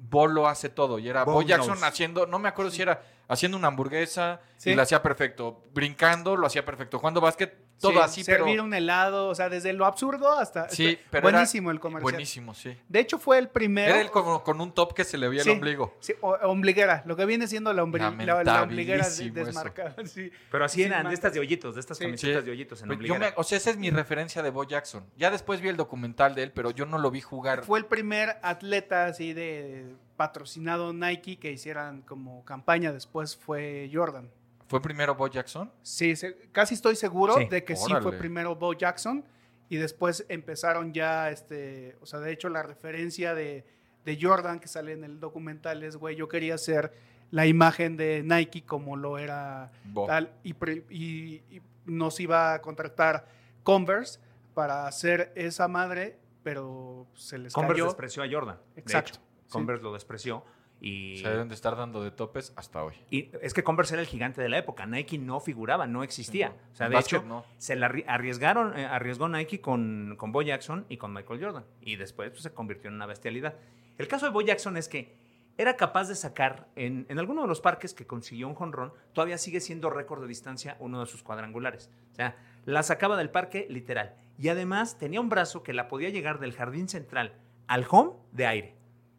Bolo 0.00 0.46
hace 0.48 0.68
todo. 0.68 0.98
Y 0.98 1.08
era 1.08 1.24
Bo 1.24 1.32
Bo 1.34 1.42
Jackson 1.42 1.74
knows. 1.78 1.82
haciendo, 1.82 2.26
no 2.26 2.38
me 2.38 2.48
acuerdo 2.48 2.70
si 2.70 2.82
era 2.82 3.02
haciendo 3.28 3.56
una 3.58 3.68
hamburguesa 3.68 4.40
Sí. 4.56 4.70
y 4.70 4.74
lo 4.74 4.82
hacía 4.82 5.02
perfecto. 5.02 5.62
Brincando, 5.74 6.36
lo 6.36 6.46
hacía 6.46 6.64
perfecto. 6.64 6.98
Jugando 6.98 7.20
básquet, 7.20 7.56
todo 7.80 7.92
Sí, 7.92 7.98
así, 8.00 8.24
pero. 8.24 8.44
Servir 8.44 8.60
un 8.60 8.74
helado, 8.74 9.28
o 9.28 9.34
sea, 9.34 9.48
desde 9.48 9.72
lo 9.72 9.86
absurdo 9.86 10.32
hasta... 10.38 10.68
Sí, 10.68 10.98
pero 11.10 11.28
era 11.28 11.38
buenísimo 11.38 11.70
el 11.70 11.78
comercial. 11.80 12.02
Buenísimo, 12.12 12.54
sí. 12.54 12.76
De 12.88 13.00
hecho, 13.00 13.18
fue 13.18 13.38
el 13.38 13.48
primero... 13.48 13.92
Era 13.92 14.00
él 14.00 14.10
como 14.10 14.42
con 14.42 14.60
un 14.60 14.72
top 14.72 14.94
que 14.94 15.04
se 15.04 15.16
le 15.18 15.28
veía 15.28 15.42
Sí. 15.44 15.50
el 15.50 15.56
ombligo. 15.56 15.94
Sí, 16.00 16.14
o- 16.20 16.32
ombliguera, 16.42 17.02
lo 17.06 17.14
que 17.16 17.24
viene 17.24 17.46
siendo 17.46 17.72
la, 17.72 17.82
ombri- 17.84 18.24
la- 18.24 18.42
la 18.44 18.62
ombliguera 18.62 19.06
desmarcada. 19.08 19.94
sí. 20.06 20.30
Pero 20.50 20.64
así 20.64 20.76
Sí, 20.76 20.82
eran, 20.84 21.08
de 21.08 21.14
estas 21.14 21.32
de 21.32 21.40
hoyitos, 21.40 21.74
de 21.74 21.80
estas 21.80 21.98
Sí. 21.98 22.04
camisetas 22.04 22.40
Sí. 22.42 22.46
de 22.46 22.52
hoyitos 22.52 22.82
en 22.82 22.88
Pero 22.88 23.00
yo 23.02 23.12
ombliguera. 23.14 23.30
me- 23.36 23.40
o 23.40 23.44
sea, 23.44 23.58
esa 23.58 23.70
es 23.70 23.76
mi 23.76 23.90
referencia 23.90 24.42
de 24.42 24.50
Bo 24.50 24.64
Jackson. 24.64 25.04
Ya 25.16 25.30
después 25.30 25.60
vi 25.60 25.68
el 25.68 25.76
documental 25.76 26.34
de 26.34 26.42
él, 26.44 26.52
pero 26.52 26.70
yo 26.70 26.84
no 26.86 26.98
lo 26.98 27.10
vi 27.10 27.20
jugar. 27.20 27.64
Fue 27.64 27.78
el 27.78 27.86
primer 27.86 28.38
atleta 28.42 29.06
así 29.06 29.32
de 29.32 29.94
patrocinado 30.16 30.92
Nike 30.92 31.38
que 31.38 31.52
hicieran 31.52 32.02
como 32.02 32.44
campaña. 32.44 32.92
Después 32.92 33.36
fue 33.36 33.88
Jordan. 33.92 34.28
¿Fue 34.68 34.80
primero 34.82 35.14
Bo 35.14 35.26
Jackson? 35.28 35.72
Sí, 35.82 36.14
se- 36.14 36.36
casi 36.52 36.74
estoy 36.74 36.94
seguro 36.96 37.34
Sí. 37.34 37.46
de 37.46 37.64
que 37.64 37.74
sí 37.74 37.92
fue 38.02 38.12
primero 38.18 38.54
Bo 38.54 38.74
Jackson 38.74 39.24
y 39.68 39.76
después 39.76 40.24
empezaron 40.28 40.92
ya, 40.92 41.30
este, 41.30 41.96
o 42.00 42.06
sea, 42.06 42.20
de 42.20 42.32
hecho 42.32 42.48
la 42.48 42.62
referencia 42.62 43.34
de, 43.34 43.64
de 44.04 44.18
Jordan 44.20 44.60
que 44.60 44.68
sale 44.68 44.92
en 44.92 45.04
el 45.04 45.20
documental 45.20 45.82
es, 45.82 45.96
güey, 45.96 46.16
yo 46.16 46.28
quería 46.28 46.56
ser 46.58 46.92
la 47.30 47.46
imagen 47.46 47.96
de 47.96 48.22
Nike 48.24 48.64
como 48.64 48.96
lo 48.96 49.18
era 49.18 49.70
Bo. 49.84 50.06
tal 50.06 50.32
y, 50.42 50.54
pre- 50.54 50.84
y- 50.90 51.42
y 51.50 51.60
nos 51.86 52.20
iba 52.20 52.54
a 52.54 52.60
contratar 52.62 53.26
Converse 53.62 54.18
para 54.54 54.86
hacer 54.86 55.32
esa 55.34 55.68
madre, 55.68 56.18
pero 56.42 57.06
se 57.14 57.36
les 57.38 57.52
Converse 57.52 57.74
cayó. 57.74 57.84
despreció 57.86 58.22
a 58.22 58.26
Jordan. 58.30 58.56
de 58.74 58.80
Exacto, 58.80 59.14
sí. 59.18 59.50
Converse 59.50 59.82
lo 59.82 59.92
despreció 59.92 60.44
Y, 60.80 61.18
Se 61.22 61.28
deben 61.28 61.48
de 61.48 61.54
estar 61.54 61.76
dando 61.76 62.02
de 62.04 62.10
topes 62.12 62.52
hasta 62.56 62.84
hoy. 62.84 62.94
y 63.10 63.30
es 63.42 63.52
que 63.52 63.64
Converse 63.64 63.94
era 63.94 64.00
el 64.02 64.06
gigante 64.06 64.40
de 64.40 64.48
la 64.48 64.58
época. 64.58 64.86
Nike 64.86 65.18
no 65.18 65.40
figuraba, 65.40 65.86
no 65.88 66.02
existía. 66.04 66.50
No. 66.50 66.54
O 66.72 66.76
sea, 66.76 66.88
de 66.88 66.98
hecho, 66.98 67.22
no. 67.26 67.44
se 67.56 67.74
la 67.74 67.88
arri- 67.90 68.04
arriesgaron, 68.06 68.78
eh, 68.78 68.86
arriesgó 68.86 69.28
Nike 69.28 69.60
con, 69.60 70.14
con 70.16 70.30
Bo 70.30 70.42
Jackson 70.42 70.86
y 70.88 70.96
con 70.96 71.12
Michael 71.12 71.42
Jordan. 71.42 71.64
Y 71.80 71.96
después 71.96 72.30
pues, 72.30 72.42
se 72.42 72.52
convirtió 72.54 72.88
en 72.88 72.94
una 72.94 73.06
bestialidad. 73.06 73.56
El 73.98 74.06
caso 74.06 74.26
de 74.26 74.32
Bo 74.32 74.40
Jackson 74.40 74.76
es 74.76 74.88
que 74.88 75.16
era 75.56 75.76
capaz 75.76 76.06
de 76.06 76.14
sacar 76.14 76.68
en, 76.76 77.04
en 77.08 77.18
alguno 77.18 77.42
de 77.42 77.48
los 77.48 77.60
parques 77.60 77.92
que 77.92 78.06
consiguió 78.06 78.46
un 78.46 78.54
jonrón, 78.54 78.92
todavía 79.12 79.38
sigue 79.38 79.58
siendo 79.60 79.90
récord 79.90 80.22
de 80.22 80.28
distancia 80.28 80.76
uno 80.78 81.00
de 81.00 81.06
sus 81.06 81.24
cuadrangulares. 81.24 81.90
O 82.12 82.14
sea, 82.14 82.36
la 82.64 82.84
sacaba 82.84 83.16
del 83.16 83.30
parque 83.30 83.66
literal. 83.68 84.14
Y 84.38 84.50
además 84.50 84.96
tenía 84.98 85.20
un 85.20 85.28
brazo 85.28 85.64
que 85.64 85.72
la 85.72 85.88
podía 85.88 86.10
llegar 86.10 86.38
del 86.38 86.52
jardín 86.52 86.88
central 86.88 87.32
al 87.66 87.84
home 87.90 88.12
de 88.30 88.46
aire. 88.46 88.77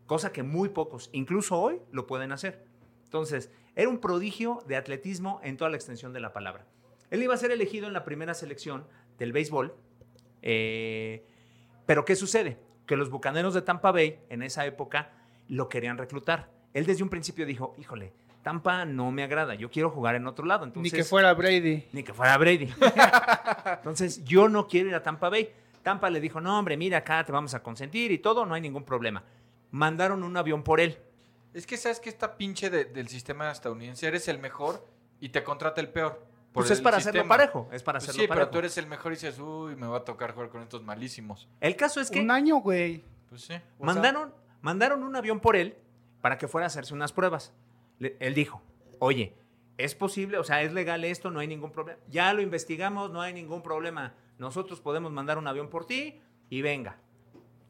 Cosa 0.10 0.32
que 0.32 0.42
muy 0.42 0.70
pocos, 0.70 1.12
incluso 1.14 1.62
hoy, 1.62 1.84
lo 1.92 2.08
pueden 2.08 2.32
hacer. 2.32 2.66
Entonces, 3.04 3.52
era 3.76 3.90
un 3.90 4.00
prodigio 4.00 4.64
de 4.68 4.76
atletismo 4.76 5.40
en 5.44 5.56
toda 5.56 5.70
la 5.70 5.76
extensión 5.76 6.14
de 6.14 6.20
la 6.20 6.34
palabra. 6.34 6.66
Él 7.12 7.22
iba 7.22 7.36
a 7.36 7.38
ser 7.38 7.52
elegido 7.52 7.86
en 7.86 7.94
la 7.94 8.04
primera 8.04 8.34
selección 8.34 8.88
del 9.20 9.32
béisbol. 9.34 9.76
eh, 10.42 11.24
pero 11.86 12.06
¿qué 12.06 12.16
sucede? 12.16 12.58
Que 12.88 12.98
los 12.98 13.12
Bucaneros 13.12 13.54
de 13.54 13.62
Tampa 13.62 13.92
Bay 13.92 14.20
en 14.30 14.42
esa 14.42 14.66
época 14.66 15.12
lo 15.48 15.70
querían 15.70 16.00
reclutar. 16.00 16.50
Él 16.74 16.88
desde 16.88 17.04
un 17.04 17.10
principio 17.10 17.46
dijo, 17.46 17.76
híjole, 17.78 18.12
Tampa 18.42 18.86
no 18.86 19.12
me 19.12 19.22
agrada, 19.22 19.54
yo 19.54 19.70
quiero 19.70 19.92
jugar 19.92 20.16
en 20.16 20.26
otro 20.26 20.44
lado. 20.44 20.66
Ni 20.66 20.70
Entonces, 20.72 20.94
que 20.94 21.04
fuera 21.04 21.32
Brady. 21.36 21.86
ni 21.94 22.02
que 22.02 22.16
fuera 22.16 22.36
Brady. 22.36 22.68
Entonces, 23.78 24.24
yo 24.24 24.50
no 24.50 24.68
quiero 24.68 24.90
ir 24.90 24.96
a 24.96 25.04
Tampa 25.04 25.30
Bay. 25.30 25.52
Tampa 25.84 26.10
le 26.10 26.20
dijo, 26.20 26.42
no, 26.42 26.58
hombre, 26.58 26.78
mira, 26.78 26.98
acá 26.98 27.24
te 27.24 27.32
vamos 27.32 27.54
a 27.54 27.62
consentir 27.62 28.12
y 28.12 28.18
todo, 28.18 28.44
no 28.48 28.56
hay 28.56 28.62
ningún 28.62 28.84
problema. 28.84 29.24
Mandaron 29.72 30.24
un 30.24 30.36
avión 30.38 30.64
por 30.64 30.80
él. 30.80 30.98
Es 31.54 31.66
que 31.68 31.78
sabes 31.78 32.00
que 32.00 32.10
esta 32.10 32.38
pinche 32.38 32.70
de- 32.70 32.86
del 32.86 33.08
sistema 33.08 33.52
estadounidense, 33.52 34.08
eres 34.08 34.28
el 34.28 34.40
mejor 34.40 34.86
y 35.20 35.30
te 35.30 35.44
contrata 35.44 35.82
el 35.82 35.90
peor. 35.90 36.28
por 36.52 36.64
Pues 36.64 36.72
es 36.72 36.82
para 36.82 36.98
hacerlo 36.98 37.28
parejo, 37.28 37.70
es 37.72 37.84
para 37.84 38.00
Pues 38.00 38.10
hacerlo 38.10 38.24
sí, 38.24 38.28
parejo. 38.28 38.46
pero 38.48 38.52
tú 38.52 38.58
eres 38.58 38.76
el 38.80 38.88
mejor 38.88 39.12
y 39.12 39.16
dices, 39.16 39.38
uy, 39.38 39.76
me 39.76 39.86
va 39.86 39.98
a 39.98 40.04
tocar 40.04 40.34
jugar 40.34 40.50
con 40.50 40.64
estos 40.64 40.82
malísimos. 40.82 41.48
El 41.62 41.76
caso 41.76 42.02
es 42.02 42.10
que 42.10 42.20
Un 42.22 42.32
año, 42.32 42.56
güey. 42.58 43.04
Pues 43.30 43.42
sí. 43.44 43.54
Mandaron, 43.80 44.34
mandaron 44.62 45.04
un 45.04 45.16
avión 45.16 45.40
por 45.42 45.56
él 45.56 45.78
para 46.22 46.40
que 46.40 46.48
fuera 46.48 46.66
a 46.66 46.68
hacerse 46.70 46.92
unas 46.96 47.14
pruebas. 47.14 47.54
Le- 48.00 48.18
él 48.20 48.34
dijo, 48.34 48.64
oye, 48.98 49.36
¿es 49.78 49.94
posible? 49.94 50.40
O 50.40 50.44
sea, 50.44 50.64
¿es 50.64 50.74
legal 50.74 51.04
esto? 51.06 51.30
No 51.30 51.40
hay 51.40 51.48
ningún 51.48 51.72
problema. 51.72 52.00
Ya 52.10 52.34
lo 52.34 52.42
investigamos, 52.42 53.12
no 53.12 53.22
hay 53.22 53.32
ningún 53.32 53.62
problema. 53.62 54.16
Nosotros 54.40 54.82
podemos 54.82 55.12
mandar 55.12 55.38
un 55.38 55.48
avión 55.48 55.70
por 55.70 55.86
ti 55.86 56.20
y 56.50 56.64
venga. 56.64 56.98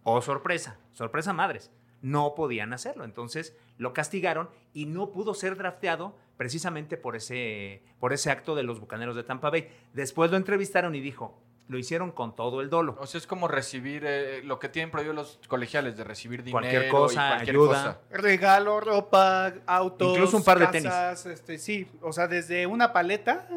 Oh, 0.03 0.21
sorpresa, 0.21 0.79
sorpresa 0.93 1.33
madres. 1.33 1.69
No 2.01 2.33
podían 2.35 2.73
hacerlo. 2.73 3.03
Entonces 3.03 3.55
lo 3.77 3.93
castigaron 3.93 4.49
y 4.73 4.85
no 4.85 5.11
pudo 5.11 5.33
ser 5.33 5.57
drafteado 5.57 6.15
precisamente 6.37 6.95
por 6.97 7.15
ese, 7.15 7.83
por 7.99 8.13
ese 8.13 8.31
acto 8.31 8.55
de 8.55 8.63
los 8.63 8.79
Bucaneros 8.79 9.15
de 9.15 9.23
Tampa 9.23 9.49
Bay. 9.49 9.67
Después 9.93 10.31
lo 10.31 10.37
entrevistaron 10.37 10.95
y 10.95 11.01
dijo, 11.01 11.37
lo 11.67 11.77
hicieron 11.77 12.11
con 12.11 12.35
todo 12.35 12.61
el 12.61 12.69
dolo. 12.69 12.97
O 12.99 13.05
sea, 13.05 13.17
es 13.19 13.27
como 13.27 13.47
recibir 13.47 14.03
eh, 14.05 14.41
lo 14.43 14.57
que 14.57 14.69
tienen 14.69 14.89
prohibido 14.89 15.13
los 15.13 15.39
colegiales 15.47 15.97
de 15.97 16.03
recibir 16.03 16.41
dinero 16.43 16.61
Cualquier 16.61 16.87
y 16.87 16.89
cosa, 16.89 17.27
cualquier 17.27 17.55
ayuda. 17.55 17.67
cosa. 17.67 17.99
Regalo, 18.11 18.79
ropa, 18.79 19.53
autos. 19.67 20.13
Incluso 20.13 20.37
un 20.37 20.43
par 20.43 20.59
de 20.59 20.67
tenis. 20.67 20.91
Este, 21.25 21.57
sí, 21.59 21.87
o 22.01 22.11
sea, 22.13 22.27
desde 22.27 22.65
una 22.65 22.91
paleta. 22.93 23.47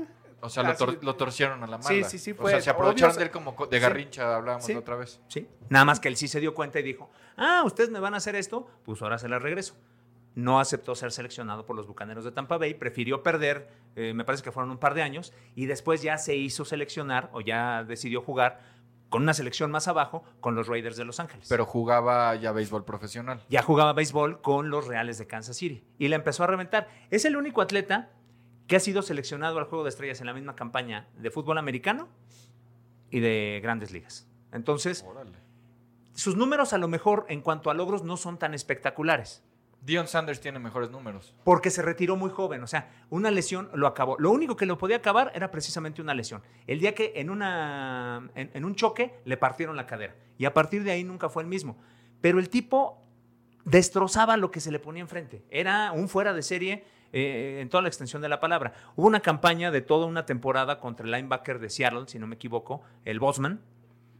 O 0.44 0.48
sea, 0.50 0.64
lo, 0.64 0.70
Así- 0.70 0.84
tor- 0.84 0.98
lo 1.02 1.14
torcieron 1.14 1.62
a 1.62 1.66
la 1.68 1.78
mala. 1.78 1.88
Sí, 1.88 2.02
sí, 2.04 2.18
sí, 2.18 2.34
O 2.36 2.48
sea, 2.48 2.60
se 2.60 2.68
aprovecharon 2.68 3.12
obvio, 3.12 3.18
de 3.20 3.24
él 3.26 3.30
como 3.30 3.54
co- 3.54 3.68
de 3.68 3.76
sí. 3.76 3.80
garrincha, 3.80 4.34
hablábamos 4.36 4.66
Sí. 4.66 4.72
la 4.74 4.80
otra 4.80 4.96
vez. 4.96 5.20
Sí. 5.28 5.48
Nada 5.68 5.84
más 5.84 6.00
que 6.00 6.08
él 6.08 6.16
sí 6.16 6.26
se 6.26 6.40
dio 6.40 6.52
cuenta 6.52 6.80
y 6.80 6.82
dijo, 6.82 7.10
ah, 7.36 7.62
ustedes 7.64 7.90
me 7.90 8.00
van 8.00 8.14
a 8.14 8.18
hacer 8.18 8.36
esto, 8.36 8.68
pues 8.84 9.02
ahora 9.02 9.18
se 9.18 9.28
las 9.28 9.42
regreso. 9.42 9.74
No 10.34 10.60
aceptó 10.60 10.94
ser 10.94 11.12
seleccionado 11.12 11.66
por 11.66 11.76
los 11.76 11.86
Bucaneros 11.86 12.24
de 12.24 12.32
Tampa 12.32 12.56
Bay, 12.56 12.74
prefirió 12.74 13.22
perder, 13.22 13.68
eh, 13.96 14.14
me 14.14 14.24
parece 14.24 14.42
que 14.42 14.50
fueron 14.50 14.70
un 14.70 14.78
par 14.78 14.94
de 14.94 15.02
años, 15.02 15.32
y 15.54 15.66
después 15.66 16.02
ya 16.02 16.16
se 16.16 16.36
hizo 16.36 16.64
seleccionar 16.64 17.28
o 17.32 17.42
ya 17.42 17.84
decidió 17.84 18.22
jugar 18.22 18.60
con 19.10 19.22
una 19.22 19.34
selección 19.34 19.70
más 19.70 19.88
abajo 19.88 20.24
con 20.40 20.54
los 20.54 20.68
Raiders 20.68 20.96
de 20.96 21.04
Los 21.04 21.20
Ángeles. 21.20 21.46
Pero 21.50 21.66
jugaba 21.66 22.34
ya 22.36 22.50
béisbol 22.52 22.86
profesional. 22.86 23.42
ya 23.50 23.62
jugaba 23.62 23.92
béisbol 23.92 24.40
con 24.40 24.70
los 24.70 24.86
Reales 24.86 25.18
de 25.18 25.26
Kansas 25.26 25.58
City 25.58 25.84
y 25.98 26.08
la 26.08 26.16
empezó 26.16 26.44
a 26.44 26.46
reventar. 26.46 26.88
Es 27.10 27.26
el 27.26 27.36
único 27.36 27.60
atleta 27.60 28.08
que 28.66 28.76
ha 28.76 28.80
sido 28.80 29.02
seleccionado 29.02 29.58
al 29.58 29.66
Juego 29.66 29.84
de 29.84 29.90
Estrellas 29.90 30.20
en 30.20 30.28
la 30.28 30.32
misma 30.32 30.56
campaña 30.56 31.08
de 31.18 31.30
fútbol 31.30 31.58
americano 31.58 32.08
y 33.10 33.20
de 33.20 33.60
grandes 33.62 33.92
ligas. 33.92 34.26
Entonces, 34.50 35.04
Órale. 35.06 35.36
Sus 36.14 36.36
números 36.36 36.72
a 36.72 36.78
lo 36.78 36.88
mejor 36.88 37.26
en 37.28 37.40
cuanto 37.40 37.70
a 37.70 37.74
logros 37.74 38.04
no 38.04 38.16
son 38.16 38.38
tan 38.38 38.54
espectaculares. 38.54 39.42
Dion 39.80 40.06
Sanders 40.06 40.40
tiene 40.40 40.60
mejores 40.60 40.90
números. 40.90 41.34
Porque 41.42 41.70
se 41.70 41.82
retiró 41.82 42.14
muy 42.16 42.30
joven, 42.30 42.62
o 42.62 42.68
sea, 42.68 42.90
una 43.10 43.32
lesión 43.32 43.68
lo 43.74 43.88
acabó. 43.88 44.16
Lo 44.18 44.30
único 44.30 44.56
que 44.56 44.64
lo 44.64 44.78
podía 44.78 44.98
acabar 44.98 45.32
era 45.34 45.50
precisamente 45.50 46.00
una 46.00 46.14
lesión. 46.14 46.42
El 46.68 46.78
día 46.78 46.94
que 46.94 47.14
en, 47.16 47.30
una, 47.30 48.30
en, 48.36 48.50
en 48.54 48.64
un 48.64 48.76
choque 48.76 49.20
le 49.24 49.36
partieron 49.36 49.76
la 49.76 49.86
cadera. 49.86 50.14
Y 50.38 50.44
a 50.44 50.54
partir 50.54 50.84
de 50.84 50.92
ahí 50.92 51.02
nunca 51.02 51.28
fue 51.28 51.42
el 51.42 51.48
mismo. 51.48 51.76
Pero 52.20 52.38
el 52.38 52.48
tipo 52.48 53.02
destrozaba 53.64 54.36
lo 54.36 54.50
que 54.50 54.60
se 54.60 54.70
le 54.70 54.78
ponía 54.78 55.02
enfrente. 55.02 55.44
Era 55.50 55.90
un 55.92 56.08
fuera 56.08 56.32
de 56.32 56.42
serie 56.42 56.84
eh, 57.12 57.58
en 57.60 57.68
toda 57.68 57.82
la 57.82 57.88
extensión 57.88 58.22
de 58.22 58.28
la 58.28 58.40
palabra. 58.40 58.72
Hubo 58.96 59.06
una 59.06 59.20
campaña 59.20 59.70
de 59.70 59.82
toda 59.82 60.06
una 60.06 60.24
temporada 60.24 60.78
contra 60.78 61.04
el 61.04 61.12
linebacker 61.12 61.58
de 61.58 61.70
Seattle, 61.70 62.04
si 62.06 62.18
no 62.18 62.26
me 62.26 62.36
equivoco, 62.36 62.82
el 63.04 63.20
Bosman, 63.20 63.60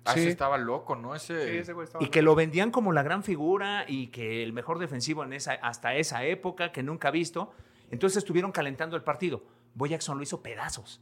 Ah, 0.05 0.15
Sí. 0.15 0.21
ese 0.21 0.31
estaba 0.31 0.59
loco, 0.59 0.97
¿no? 0.97 1.15
Ese. 1.15 1.51
Sí, 1.51 1.57
ese 1.59 1.73
güey 1.73 1.85
estaba 1.87 2.05
y 2.05 2.09
que 2.09 2.23
lo 2.23 2.35
vendían 2.35 2.71
como 2.71 2.93
la 2.93 3.03
gran 3.03 3.23
figura 3.23 3.85
y 3.87 4.09
que 4.09 4.43
el 4.43 4.53
mejor 4.53 4.79
defensivo 4.79 5.23
en 5.23 5.33
esa, 5.33 5.53
hasta 5.53 5.95
esa 5.95 6.25
época 6.25 6.73
que 6.73 6.83
nunca 6.83 7.09
ha 7.09 7.11
visto. 7.13 7.53
Entonces 7.91 8.17
estuvieron 8.19 8.53
calentando 8.53 8.97
el 8.97 9.03
partido. 9.03 9.45
Bo 9.75 9.87
Jackson 9.87 10.17
lo 10.17 10.23
hizo 10.23 10.43
pedazos. 10.43 11.01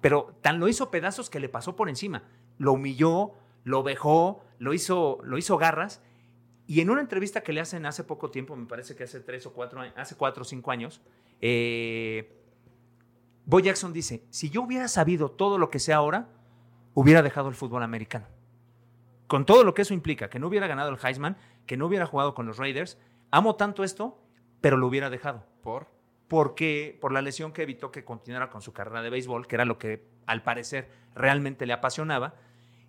Pero 0.00 0.36
tan 0.42 0.60
lo 0.60 0.68
hizo 0.68 0.90
pedazos 0.90 1.30
que 1.30 1.40
le 1.40 1.48
pasó 1.48 1.74
por 1.74 1.88
encima. 1.88 2.22
Lo 2.58 2.72
humilló, 2.74 3.32
lo 3.64 3.82
vejó, 3.82 4.44
lo 4.58 4.72
hizo, 4.74 5.18
lo 5.24 5.38
hizo 5.38 5.56
garras. 5.58 6.02
Y 6.66 6.80
en 6.82 6.90
una 6.90 7.00
entrevista 7.00 7.40
que 7.42 7.52
le 7.52 7.60
hacen 7.60 7.86
hace 7.86 8.04
poco 8.04 8.30
tiempo, 8.30 8.54
me 8.54 8.66
parece 8.66 8.94
que 8.94 9.04
hace 9.04 9.20
tres 9.20 9.46
o 9.46 9.52
cuatro 9.52 9.80
años, 9.80 9.94
hace 9.96 10.14
cuatro 10.16 10.42
o 10.42 10.44
cinco 10.44 10.70
años, 10.70 11.00
eh, 11.40 12.36
Bo 13.46 13.58
Jackson 13.58 13.92
dice, 13.92 14.22
si 14.30 14.50
yo 14.50 14.62
hubiera 14.62 14.86
sabido 14.86 15.30
todo 15.30 15.58
lo 15.58 15.70
que 15.70 15.80
sé 15.80 15.92
ahora, 15.92 16.28
hubiera 17.00 17.22
dejado 17.22 17.48
el 17.48 17.54
fútbol 17.54 17.82
americano. 17.82 18.26
Con 19.26 19.46
todo 19.46 19.64
lo 19.64 19.72
que 19.72 19.82
eso 19.82 19.94
implica, 19.94 20.28
que 20.28 20.38
no 20.38 20.48
hubiera 20.48 20.66
ganado 20.66 20.90
el 20.90 20.98
Heisman, 21.02 21.36
que 21.66 21.76
no 21.76 21.86
hubiera 21.86 22.04
jugado 22.04 22.34
con 22.34 22.46
los 22.46 22.58
Raiders, 22.58 22.98
amo 23.30 23.56
tanto 23.56 23.84
esto, 23.84 24.22
pero 24.60 24.76
lo 24.76 24.86
hubiera 24.86 25.08
dejado. 25.08 25.46
Por. 25.62 25.86
Porque 26.28 26.98
por 27.00 27.12
la 27.12 27.22
lesión 27.22 27.52
que 27.52 27.62
evitó 27.62 27.90
que 27.90 28.04
continuara 28.04 28.50
con 28.50 28.60
su 28.60 28.72
carrera 28.72 29.02
de 29.02 29.08
béisbol, 29.08 29.46
que 29.46 29.56
era 29.56 29.64
lo 29.64 29.78
que 29.78 30.04
al 30.26 30.42
parecer 30.42 30.90
realmente 31.14 31.64
le 31.64 31.72
apasionaba, 31.72 32.34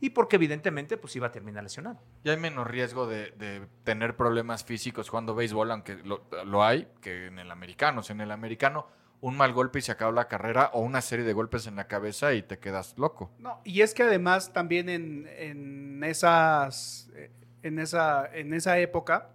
y 0.01 0.09
porque 0.09 0.35
evidentemente 0.35 0.97
pues 0.97 1.15
iba 1.15 1.27
a 1.27 1.31
terminar 1.31 1.63
lesionado. 1.63 2.01
Ya 2.23 2.33
hay 2.33 2.39
menos 2.39 2.67
riesgo 2.67 3.07
de, 3.07 3.31
de 3.31 3.65
tener 3.83 4.17
problemas 4.17 4.65
físicos 4.65 5.09
jugando 5.09 5.35
béisbol, 5.35 5.71
aunque 5.71 5.95
lo, 6.03 6.25
lo 6.45 6.63
hay, 6.63 6.87
que 7.01 7.27
en 7.27 7.39
el 7.39 7.49
americano. 7.49 8.01
O 8.01 8.03
sea, 8.03 8.15
en 8.15 8.21
el 8.21 8.31
americano, 8.31 8.87
un 9.21 9.37
mal 9.37 9.53
golpe 9.53 9.79
y 9.79 9.81
se 9.83 9.91
acaba 9.91 10.11
la 10.11 10.27
carrera, 10.27 10.71
o 10.73 10.81
una 10.81 10.99
serie 11.01 11.23
de 11.25 11.33
golpes 11.33 11.67
en 11.67 11.75
la 11.75 11.87
cabeza 11.87 12.33
y 12.33 12.41
te 12.41 12.57
quedas 12.59 12.95
loco. 12.97 13.31
No, 13.39 13.61
y 13.63 13.81
es 13.81 13.93
que 13.93 14.03
además 14.03 14.51
también 14.51 14.89
en, 14.89 15.27
en 15.37 16.03
esas 16.03 17.09
eh, 17.15 17.29
en 17.63 17.77
esa 17.79 18.27
en 18.33 18.53
esa 18.53 18.79
época 18.79 19.29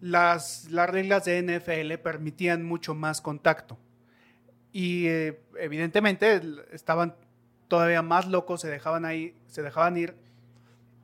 las, 0.00 0.68
las 0.70 0.88
reglas 0.88 1.24
de 1.24 1.42
NFL 1.42 1.94
permitían 2.02 2.64
mucho 2.64 2.94
más 2.94 3.20
contacto. 3.20 3.78
Y 4.72 5.06
eh, 5.08 5.40
evidentemente 5.58 6.40
estaban 6.72 7.14
todavía 7.68 8.02
más 8.02 8.26
locos, 8.26 8.60
se 8.60 8.68
dejaban 8.68 9.04
ahí, 9.04 9.34
se 9.46 9.62
dejaban 9.62 9.96
ir. 9.96 10.14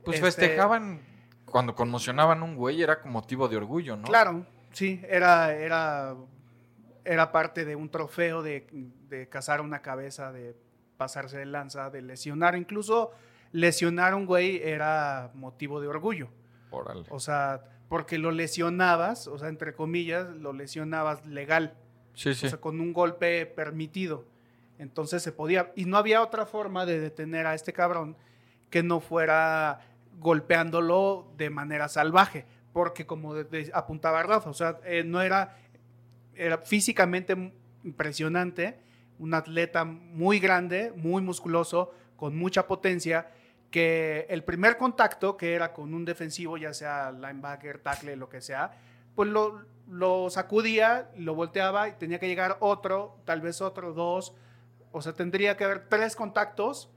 Pues 0.04 0.16
Este- 0.18 0.26
festejaban 0.46 1.00
cuando 1.46 1.75
conmocionaban 1.75 2.42
un 2.42 2.56
güey, 2.56 2.82
era 2.82 3.00
con 3.00 3.12
motivo 3.12 3.48
de 3.48 3.56
orgullo, 3.56 3.96
¿no? 3.96 4.02
Claro, 4.04 4.46
sí, 4.72 5.00
era, 5.08 5.54
era, 5.54 6.14
era 7.06 7.32
parte 7.32 7.64
de 7.64 7.76
un 7.76 7.88
trofeo 7.90 8.42
de, 8.42 8.66
de 9.08 9.28
cazar 9.28 9.60
una 9.60 9.80
cabeza, 9.82 10.32
de 10.32 10.56
pasarse 10.96 11.38
de 11.38 11.46
lanza, 11.46 11.90
de 11.90 12.02
lesionar. 12.02 12.56
Incluso 12.56 13.12
lesionar 13.52 14.12
a 14.12 14.16
un 14.16 14.26
güey 14.26 14.60
era 14.62 15.30
motivo 15.34 15.80
de 15.80 15.88
orgullo. 15.88 16.28
O 17.10 17.20
sea, 17.20 17.62
porque 17.88 18.18
lo 18.18 18.30
lesionabas, 18.32 19.28
o 19.28 19.38
sea, 19.38 19.48
entre 19.48 19.75
comillas, 19.75 20.28
lo 20.28 20.52
lesionabas 20.52 21.25
legal, 21.26 21.75
Sí, 22.14 22.34
sí. 22.34 22.46
o 22.46 22.50
sea, 22.50 22.60
con 22.60 22.80
un 22.80 22.92
golpe 22.92 23.46
permitido. 23.46 24.25
Entonces 24.78 25.22
se 25.22 25.32
podía, 25.32 25.72
y 25.76 25.84
no 25.86 25.96
había 25.96 26.20
otra 26.22 26.44
forma 26.44 26.84
de 26.84 26.98
detener 27.00 27.46
a 27.46 27.54
este 27.54 27.72
cabrón 27.72 28.16
que 28.68 28.82
no 28.82 29.00
fuera 29.00 29.80
golpeándolo 30.18 31.32
de 31.36 31.50
manera 31.50 31.88
salvaje, 31.88 32.44
porque 32.72 33.06
como 33.06 33.34
de- 33.34 33.44
de- 33.44 33.70
apuntaba 33.72 34.22
Rafa, 34.22 34.50
o 34.50 34.54
sea, 34.54 34.80
eh, 34.84 35.02
no 35.04 35.22
era, 35.22 35.56
era 36.37 36.59
físicamente 36.59 37.52
impresionante, 37.85 38.78
un 39.19 39.35
atleta 39.35 39.85
muy 39.85 40.38
grande, 40.38 40.93
muy 40.95 41.23
musculoso, 41.23 41.93
con 42.16 42.37
mucha 42.37 42.66
potencia, 42.66 43.28
que 43.71 44.26
el 44.28 44.45
primer 44.45 44.76
contacto, 44.76 45.37
que 45.37 45.55
era 45.55 45.73
con 45.73 45.95
un 45.95 46.05
defensivo, 46.05 46.57
ya 46.57 46.73
sea 46.73 47.12
linebacker, 47.12 47.78
tackle, 47.78 48.16
lo 48.16 48.28
que 48.28 48.40
sea, 48.40 48.73
pues 49.14 49.28
lo, 49.28 49.64
lo 49.88 50.31
sacudía, 50.31 51.11
lo 51.16 51.35
volteaba 51.35 51.88
y 51.88 51.93
tenía 51.93 52.19
que 52.19 52.28
llegar 52.28 52.57
otro, 52.61 53.19
tal 53.25 53.40
vez 53.40 53.61
otro, 53.61 53.93
dos. 53.93 54.35
O 54.93 55.02
sea, 55.02 55.12
tendría 55.12 55.57
que 55.57 55.64
haber 55.64 55.88
tres 55.88 56.16
contactos 56.16 56.90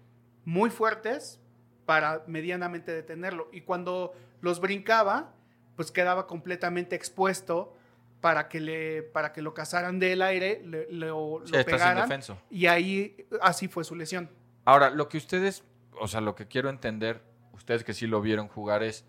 muy 0.46 0.69
fuertes 0.69 1.39
para 1.86 2.24
medianamente 2.27 2.91
detenerlo. 2.91 3.50
Y 3.51 3.62
cuando 3.62 4.13
los 4.41 4.60
brincaba, 4.60 5.34
pues 5.75 5.91
quedaba 5.91 6.27
completamente 6.27 6.96
expuesto 6.96 7.74
para 8.21 8.47
que, 8.49 8.59
le, 8.59 9.03
para 9.03 9.31
que 9.31 9.41
lo 9.41 9.53
cazaran 9.53 9.99
del 9.99 10.21
aire, 10.21 10.61
le- 10.65 10.88
lo, 10.91 11.41
Sí, 11.45 11.51
lo 11.53 11.59
estás 11.59 11.73
pegaran. 11.75 11.97
indefenso. 11.97 12.38
Y 12.49 12.65
ahí, 12.67 13.25
así 13.41 13.67
fue 13.67 13.83
su 13.83 13.95
lesión. 13.95 14.29
Ahora, 14.65 14.89
lo 14.89 15.07
que 15.09 15.17
ustedes, 15.17 15.63
o 15.99 16.07
sea, 16.07 16.21
lo 16.21 16.35
que 16.35 16.47
quiero 16.47 16.69
entender, 16.69 17.21
ustedes 17.53 17.83
que 17.83 17.93
sí 17.93 18.07
lo 18.07 18.21
vieron 18.21 18.47
jugar, 18.47 18.83
es 18.83 19.05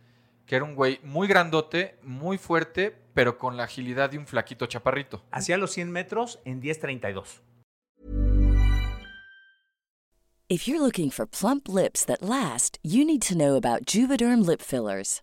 que 0.47 0.57
era 0.57 0.65
un 0.65 0.75
güey 0.75 1.01
muy 1.03 1.29
grandote, 1.29 1.97
muy 2.03 2.39
fuerte, 2.39 2.97
pero 3.15 3.39
con 3.39 3.57
la 3.57 3.65
agilidad 3.65 4.11
de 4.11 4.19
un 4.19 4.27
flaquito 4.27 4.67
chaparrito. 4.67 5.23
Hacía 5.31 5.57
los 5.59 5.71
100 5.73 5.91
metros 5.91 6.41
en 6.45 6.61
10.32. 6.63 7.41
If 10.49 10.67
you're 10.67 10.81
looking 10.81 11.11
for 11.13 11.27
plump 11.29 11.69
lips 11.69 12.05
that 12.07 12.23
last, 12.23 12.79
you 12.83 13.05
need 13.05 13.23
to 13.29 13.35
know 13.37 13.55
about 13.57 13.87
Juvederm 13.87 14.45
lip 14.45 14.61
fillers. 14.61 15.23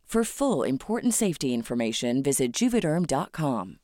For 0.11 0.25
full 0.25 0.65
important 0.67 1.13
safety 1.13 1.53
information, 1.53 2.21
visit 2.21 2.51
juvederm.com. 2.51 3.77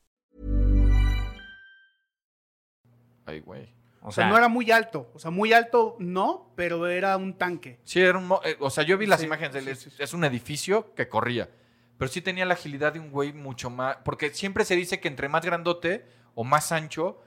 Ay, 3.25 3.39
güey. 3.39 3.73
O 4.01 4.09
O 4.09 4.11
sea, 4.11 4.27
no 4.27 4.37
era 4.37 4.49
muy 4.49 4.69
alto. 4.69 5.09
O 5.13 5.19
sea, 5.19 5.31
muy 5.31 5.53
alto 5.53 5.95
no, 5.99 6.51
pero 6.57 6.85
era 6.87 7.15
un 7.15 7.37
tanque. 7.37 7.79
Sí, 7.85 8.01
era 8.01 8.17
un... 8.17 8.29
eh, 8.43 8.57
o 8.59 8.69
sea, 8.69 8.83
yo 8.83 8.97
vi 8.97 9.05
las 9.05 9.21
Sí, 9.21 9.25
imágenes, 9.25 9.53
de 9.53 9.59
él, 9.59 9.65
sí, 9.67 9.71
es, 9.71 9.79
sí, 9.79 9.89
sí. 9.91 10.03
es 10.03 10.13
un 10.13 10.25
edificio 10.25 10.93
que 10.95 11.07
corría, 11.07 11.49
pero 11.97 12.11
sí 12.11 12.19
tenía 12.19 12.45
la 12.45 12.55
agilidad 12.55 12.91
de 12.91 12.99
un 12.99 13.09
güey 13.09 13.31
mucho 13.31 13.69
más... 13.69 13.95
Porque 14.03 14.31
siempre 14.31 14.65
se 14.65 14.75
dice 14.75 14.99
que 14.99 15.07
entre 15.07 15.29
más 15.29 15.45
grandote 15.45 16.05
o 16.35 16.43
más 16.43 16.73
ancho, 16.73 17.21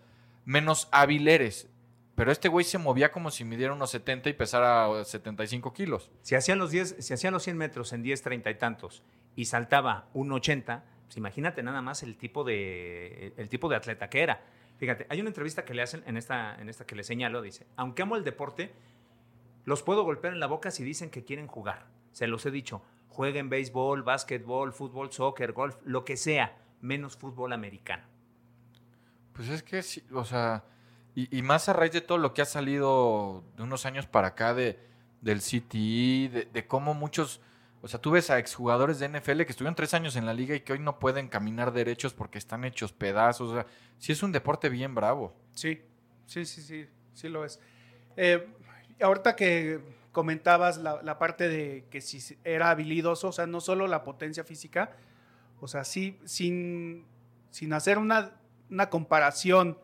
menos 0.45 0.89
hábil 0.93 1.27
eres. 1.27 1.71
Pero 2.21 2.33
este 2.33 2.51
güey 2.51 2.67
se 2.67 2.77
movía 2.77 3.11
como 3.13 3.31
si 3.31 3.47
midiera 3.47 3.73
unos 3.73 3.93
70 3.93 4.29
y 4.29 4.35
pesara 4.35 5.07
75 5.07 5.73
kilos. 5.73 6.11
Si 6.21 6.35
hacía 6.35 6.55
los 6.55 6.71
10, 6.71 6.97
si 6.99 7.15
hacía 7.15 7.31
los 7.31 7.43
100 7.45 7.57
metros 7.57 7.95
en 7.95 8.05
10.30 8.05 8.51
y 8.51 8.55
tantos 8.57 9.03
y 9.37 9.47
saltaba 9.47 10.11
un 10.13 10.31
80, 10.31 10.85
pues 11.07 11.17
imagínate 11.17 11.63
nada 11.63 11.81
más 11.81 12.03
el 12.03 12.19
tipo 12.19 12.45
de 12.45 13.33
el 13.39 13.49
tipo 13.49 13.71
de 13.71 13.77
atleta 13.77 14.11
que 14.11 14.21
era. 14.21 14.45
Fíjate, 14.77 15.07
hay 15.09 15.19
una 15.19 15.31
entrevista 15.31 15.65
que 15.65 15.73
le 15.73 15.81
hacen 15.81 16.03
en 16.07 16.19
esta 16.19 16.61
en 16.61 16.69
esta 16.69 16.85
que 16.85 16.95
le 16.95 17.05
señalo, 17.05 17.41
dice, 17.41 17.67
"Aunque 17.77 18.03
amo 18.03 18.17
el 18.17 18.25
deporte, 18.25 18.71
los 19.65 19.83
puedo 19.83 20.05
golpear 20.05 20.35
en 20.35 20.41
la 20.41 20.47
boca 20.47 20.71
si 20.71 20.85
dicen 20.85 21.09
que 21.09 21.25
quieren 21.25 21.47
jugar. 21.47 21.87
Se 22.13 22.27
los 22.27 22.45
he 22.45 22.51
dicho, 22.51 22.83
jueguen 23.09 23.49
béisbol, 23.49 24.03
básquetbol, 24.03 24.75
fútbol, 24.75 25.11
soccer, 25.11 25.53
golf, 25.53 25.77
lo 25.87 26.05
que 26.05 26.19
sea, 26.19 26.59
menos 26.83 27.17
fútbol 27.17 27.55
americano." 27.55 28.05
Pues 29.33 29.49
es 29.49 29.63
que 29.63 29.83
o 30.13 30.25
sea, 30.27 30.65
y, 31.15 31.43
más 31.43 31.69
a 31.69 31.73
raíz 31.73 31.93
de 31.93 32.01
todo 32.01 32.19
lo 32.19 32.35
que 32.35 32.43
ha 32.43 32.47
salido 32.47 33.45
de 33.57 33.63
unos 33.63 33.85
años 33.85 34.07
para 34.07 34.29
acá 34.29 34.55
de, 34.55 34.79
del 35.21 35.41
CTI, 35.41 36.29
de, 36.29 36.49
de 36.53 36.67
cómo 36.67 36.95
muchos, 36.95 37.41
o 37.83 37.89
sea, 37.89 38.01
tú 38.01 38.13
ves 38.13 38.31
a 38.31 38.39
exjugadores 38.39 38.99
de 38.99 39.09
NFL 39.09 39.43
que 39.43 39.51
estuvieron 39.51 39.75
tres 39.75 39.93
años 39.95 40.17
en 40.17 40.27
la 40.27 40.35
liga 40.35 40.55
y 40.55 40.61
que 40.61 40.73
hoy 40.73 40.79
no 40.79 40.99
pueden 40.99 41.29
caminar 41.29 41.73
derechos 41.73 42.15
porque 42.15 42.39
están 42.39 42.65
hechos 42.65 42.93
pedazos. 42.93 43.51
O 43.51 43.55
sea, 43.55 43.67
sí 43.99 44.13
es 44.13 44.23
un 44.23 44.33
deporte 44.33 44.69
bien 44.69 44.95
bravo. 44.95 45.35
Sí, 45.53 45.83
sí, 46.27 46.45
sí, 46.47 46.63
sí, 46.63 46.87
sí 47.13 47.29
lo 47.29 47.45
es. 47.45 47.61
Eh, 48.17 48.47
ahorita 49.01 49.35
que 49.35 49.81
comentabas 50.13 50.79
la, 50.79 51.03
la 51.03 51.19
parte 51.19 51.49
de 51.49 51.87
que 51.91 52.01
si 52.01 52.37
era 52.45 52.71
habilidoso, 52.71 53.29
o 53.29 53.33
sea, 53.33 53.47
no 53.47 53.61
solo 53.61 53.87
la 53.87 54.05
potencia 54.05 54.45
física, 54.45 54.93
o 55.61 55.69
sea, 55.69 55.85
sí, 55.85 56.19
sin, 56.25 57.05
sin 57.51 57.73
hacer 57.73 57.99
una, 57.99 58.33
una 58.71 58.89
comparación 58.91 59.79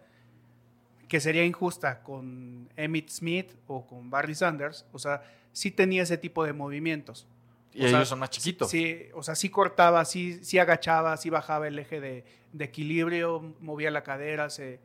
que 1.08 1.20
sería 1.20 1.44
injusta 1.44 2.02
con 2.02 2.68
Emmitt 2.76 3.10
Smith 3.10 3.52
o 3.66 3.86
con 3.86 4.10
Barry 4.10 4.34
Sanders, 4.34 4.86
o 4.92 4.98
sea, 4.98 5.22
sí 5.52 5.70
tenía 5.70 6.02
ese 6.02 6.18
tipo 6.18 6.44
de 6.44 6.52
movimientos. 6.52 7.26
Y 7.72 7.84
O 7.84 7.88
sea, 7.88 7.98
ellos 7.98 8.08
son 8.08 8.18
más 8.18 8.30
chiquitos. 8.30 8.70
Sí, 8.70 9.06
o 9.14 9.22
sea, 9.22 9.34
sí 9.34 9.50
cortaba, 9.50 10.04
sí, 10.04 10.42
sí 10.42 10.58
agachaba, 10.58 11.16
sí 11.16 11.30
bajaba 11.30 11.68
el 11.68 11.78
eje 11.78 12.00
de, 12.00 12.24
de 12.52 12.64
equilibrio, 12.64 13.54
movía 13.60 13.90
la 13.90 14.02
cadera, 14.02 14.48
se, 14.50 14.80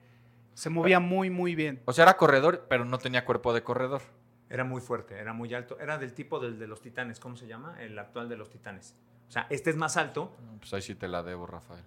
se 0.53 0.69
movía 0.69 0.99
muy, 0.99 1.29
muy 1.29 1.55
bien. 1.55 1.81
O 1.86 1.93
sea, 1.93 2.03
era 2.03 2.17
corredor, 2.17 2.65
pero 2.69 2.84
no 2.86 2.97
tenía 2.97 3.25
cuerpo 3.25 3.53
de 3.53 3.63
corredor. 3.63 4.01
Era 4.49 4.65
muy 4.65 4.81
fuerte, 4.81 5.17
era 5.17 5.31
muy 5.31 5.53
alto, 5.53 5.79
era 5.79 5.97
del 5.97 6.13
tipo 6.13 6.41
del 6.41 6.60
de 6.60 6.67
los 6.67 6.81
Titanes, 6.81 7.21
¿cómo 7.21 7.38
se 7.38 7.47
llama? 7.47 7.81
El 7.81 7.97
actual 7.97 8.27
de 8.27 8.36
los 8.36 8.49
Titanes. 8.49 8.95
O 9.29 9.31
sea, 9.31 9.47
este 9.49 9.69
es 9.69 9.77
más 9.77 9.95
alto, 9.95 10.36
Pues 10.60 10.73
ahí 10.73 10.81
sí 10.81 10.93
te 10.93 11.07
la 11.07 11.23
debo, 11.23 11.47
Rafael. 11.47 11.86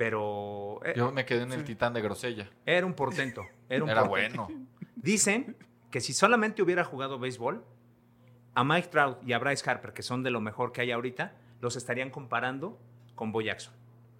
Pero 0.00 0.80
eh, 0.82 0.94
Yo 0.96 1.12
me 1.12 1.26
quedé 1.26 1.42
en 1.42 1.52
el 1.52 1.58
sí. 1.60 1.64
titán 1.66 1.92
de 1.92 2.00
Grosella. 2.00 2.48
era 2.64 2.86
un 2.86 2.94
portento. 2.94 3.44
Era, 3.68 3.84
un 3.84 3.90
Era 3.90 4.08
portento. 4.08 4.46
bueno. 4.46 4.66
Dicen 4.96 5.56
que 5.90 6.00
si 6.00 6.14
solamente 6.14 6.62
hubiera 6.62 6.84
jugado 6.84 7.18
béisbol, 7.18 7.62
a 8.54 8.64
Mike 8.64 8.88
Trout 8.88 9.18
y 9.26 9.34
a 9.34 9.38
Bryce 9.38 9.68
Harper, 9.70 9.92
que 9.92 10.02
son 10.02 10.22
de 10.22 10.30
lo 10.30 10.40
mejor 10.40 10.72
que 10.72 10.80
hay 10.80 10.90
ahorita, 10.90 11.34
los 11.60 11.76
estarían 11.76 12.08
comparando 12.08 12.78
con 13.14 13.30
Bo 13.30 13.42
Jackson. 13.42 13.74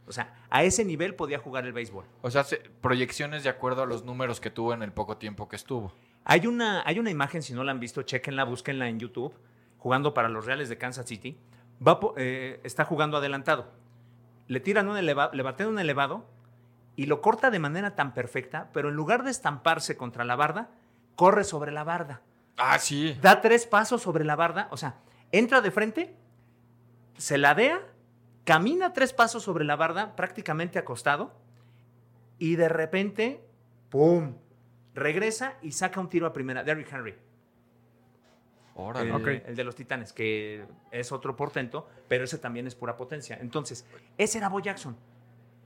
O 0.07 0.13
sea, 0.13 0.35
a 0.51 0.65
ese 0.65 0.85
nivel 0.85 1.15
podía 1.15 1.39
jugar 1.39 1.65
el 1.65 1.73
béisbol. 1.73 2.05
O 2.21 2.31
sea, 2.31 2.45
se- 2.45 2.59
proyecciones 2.83 3.43
de 3.43 3.49
acuerdo 3.49 3.83
a 3.83 3.87
los 3.87 4.05
números 4.05 4.39
que 4.39 4.51
tuvo 4.51 4.75
en 4.75 4.83
el 4.83 4.93
poco 4.93 5.17
tiempo 5.17 5.49
que 5.49 5.57
estuvo. 5.57 5.95
Hay 6.25 6.47
una, 6.47 6.83
hay 6.85 6.99
una 6.99 7.11
imagen, 7.11 7.43
si 7.43 7.55
no 7.55 7.65
la 7.65 7.73
han 7.73 7.81
visto, 7.81 8.03
chequenla, 8.03 8.45
búsquenla 8.45 8.87
en 8.89 8.99
YouTube, 8.99 9.33
jugando 9.79 10.13
para 10.13 10.29
los 10.29 10.45
Reales 10.45 10.69
de 10.69 10.77
Kansas 10.77 11.07
City. 11.07 11.39
Va 11.87 11.99
eh, 12.19 12.61
está 12.65 12.85
jugando 12.85 13.17
adelantado. 13.17 13.73
Le 14.51 14.59
tiran 14.59 14.89
un 14.89 14.97
elevado, 14.97 15.31
le 15.33 15.45
batean 15.45 15.69
un 15.69 15.79
elevado 15.79 16.27
y 16.97 17.07
lo 17.07 17.21
corta 17.21 17.53
de 17.53 17.61
manera 17.61 17.95
tan 17.95 18.15
perfecta, 18.15 18.69
pero 18.73 18.89
en 18.89 18.97
lugar 18.97 19.23
de 19.23 19.31
estamparse 19.31 19.97
contra 19.97 20.25
la 20.25 20.35
barda, 20.35 20.71
corre 21.15 21.45
sobre 21.45 21.71
la 21.71 21.85
barda. 21.85 22.23
Ah, 22.57 22.77
sí. 22.81 23.17
Da 23.23 23.43
tres 23.43 23.65
pasos 23.65 24.03
sobre 24.03 24.25
la 24.25 24.35
barda, 24.35 24.67
o 24.73 24.77
sea, 24.77 24.97
entra 25.31 25.61
de 25.61 25.71
frente, 25.71 26.17
se 27.17 27.39
ladea, 27.39 27.81
camina 28.43 28.93
tres 28.93 29.13
pasos 29.13 29.45
sobre 29.45 29.65
la 29.65 29.77
barda, 29.77 30.17
prácticamente 30.17 30.81
acostado, 30.81 31.33
y 32.41 32.57
de 32.57 32.69
repente, 32.69 33.47
¡pum! 33.89 34.35
Regresa 34.95 35.55
y 35.63 35.71
saca 35.71 36.01
un 36.01 36.09
tiro 36.09 36.27
a 36.27 36.33
primera. 36.33 36.65
Derrick 36.65 36.93
Henry, 36.93 37.15
Órale. 38.81 39.11
el, 39.11 39.15
Ok. 39.17 39.29
el 39.47 39.57
de 39.57 39.65
los 39.65 39.75
Titanes, 39.75 40.13
que 40.13 40.65
es 40.91 41.13
otro 41.13 41.37
portento, 41.37 41.89
pero 42.09 42.25
ese 42.25 42.39
también 42.39 42.67
es 42.67 42.75
pura 42.75 42.97
potencia. 42.97 43.39
Entonces, 43.41 43.87
ese 44.19 44.39
era 44.39 44.49
Bo 44.49 44.61
Jackson. 44.61 44.97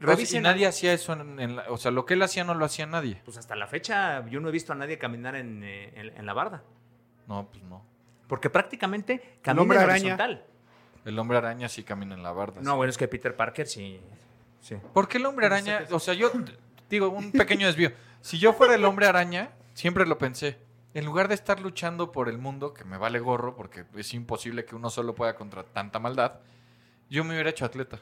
Revisen- 0.00 0.42
nadie 0.42 0.66
hacía 0.66 0.92
eso 0.92 1.12
en, 1.14 1.40
en 1.40 1.56
la- 1.56 1.64
o 1.70 1.76
sea, 1.78 1.90
lo 1.90 2.04
que 2.04 2.14
él 2.14 2.22
hacía 2.22 2.44
no 2.44 2.54
lo 2.54 2.64
hacía 2.64 2.84
nadie. 2.86 3.22
Pues 3.24 3.38
hasta 3.38 3.56
la 3.56 3.66
fecha 3.66 4.26
yo 4.28 4.40
no 4.40 4.48
he 4.48 4.52
visto 4.52 4.72
a 4.72 4.76
nadie 4.76 4.98
caminar 4.98 5.34
en, 5.36 5.62
eh, 5.64 5.92
en- 5.94 6.16
en 6.18 6.26
la 6.26 6.34
barda. 6.34 6.62
No, 7.26 7.48
pues 7.50 7.62
no. 7.64 7.82
Porque 8.28 8.50
prácticamente 8.50 9.38
camina 9.40 9.62
hombre 9.62 9.78
en 9.78 9.84
araña. 9.84 10.00
horizontal. 10.14 10.44
El 11.04 11.18
hombre 11.18 11.38
araña 11.38 11.68
sí 11.68 11.84
camina 11.84 12.14
en 12.14 12.22
la 12.22 12.32
barda. 12.32 12.60
No, 12.60 12.76
bueno, 12.76 12.90
es 12.90 12.98
que 12.98 13.08
Peter 13.08 13.34
Parker 13.36 13.66
sí. 13.66 14.00
sí. 14.60 14.76
¿Por 14.92 15.08
qué 15.08 15.18
el 15.18 15.26
hombre 15.26 15.46
araña? 15.46 15.84
O 15.90 16.00
sea, 16.00 16.12
yo 16.14 16.30
digo, 16.90 17.08
un 17.10 17.30
pequeño 17.32 17.66
desvío. 17.66 17.92
Si 18.20 18.38
yo 18.38 18.52
fuera 18.52 18.74
el 18.74 18.84
hombre 18.84 19.06
araña, 19.06 19.50
siempre 19.74 20.06
lo 20.06 20.18
pensé. 20.18 20.58
En 20.94 21.04
lugar 21.04 21.28
de 21.28 21.34
estar 21.34 21.60
luchando 21.60 22.12
por 22.12 22.28
el 22.28 22.38
mundo, 22.38 22.72
que 22.72 22.84
me 22.84 22.96
vale 22.96 23.18
gorro, 23.18 23.56
porque 23.56 23.84
es 23.96 24.14
imposible 24.14 24.64
que 24.64 24.76
uno 24.76 24.90
solo 24.90 25.14
pueda 25.14 25.34
contra 25.34 25.64
tanta 25.64 25.98
maldad, 25.98 26.40
yo 27.10 27.24
me 27.24 27.34
hubiera 27.34 27.50
hecho 27.50 27.64
atleta. 27.64 27.98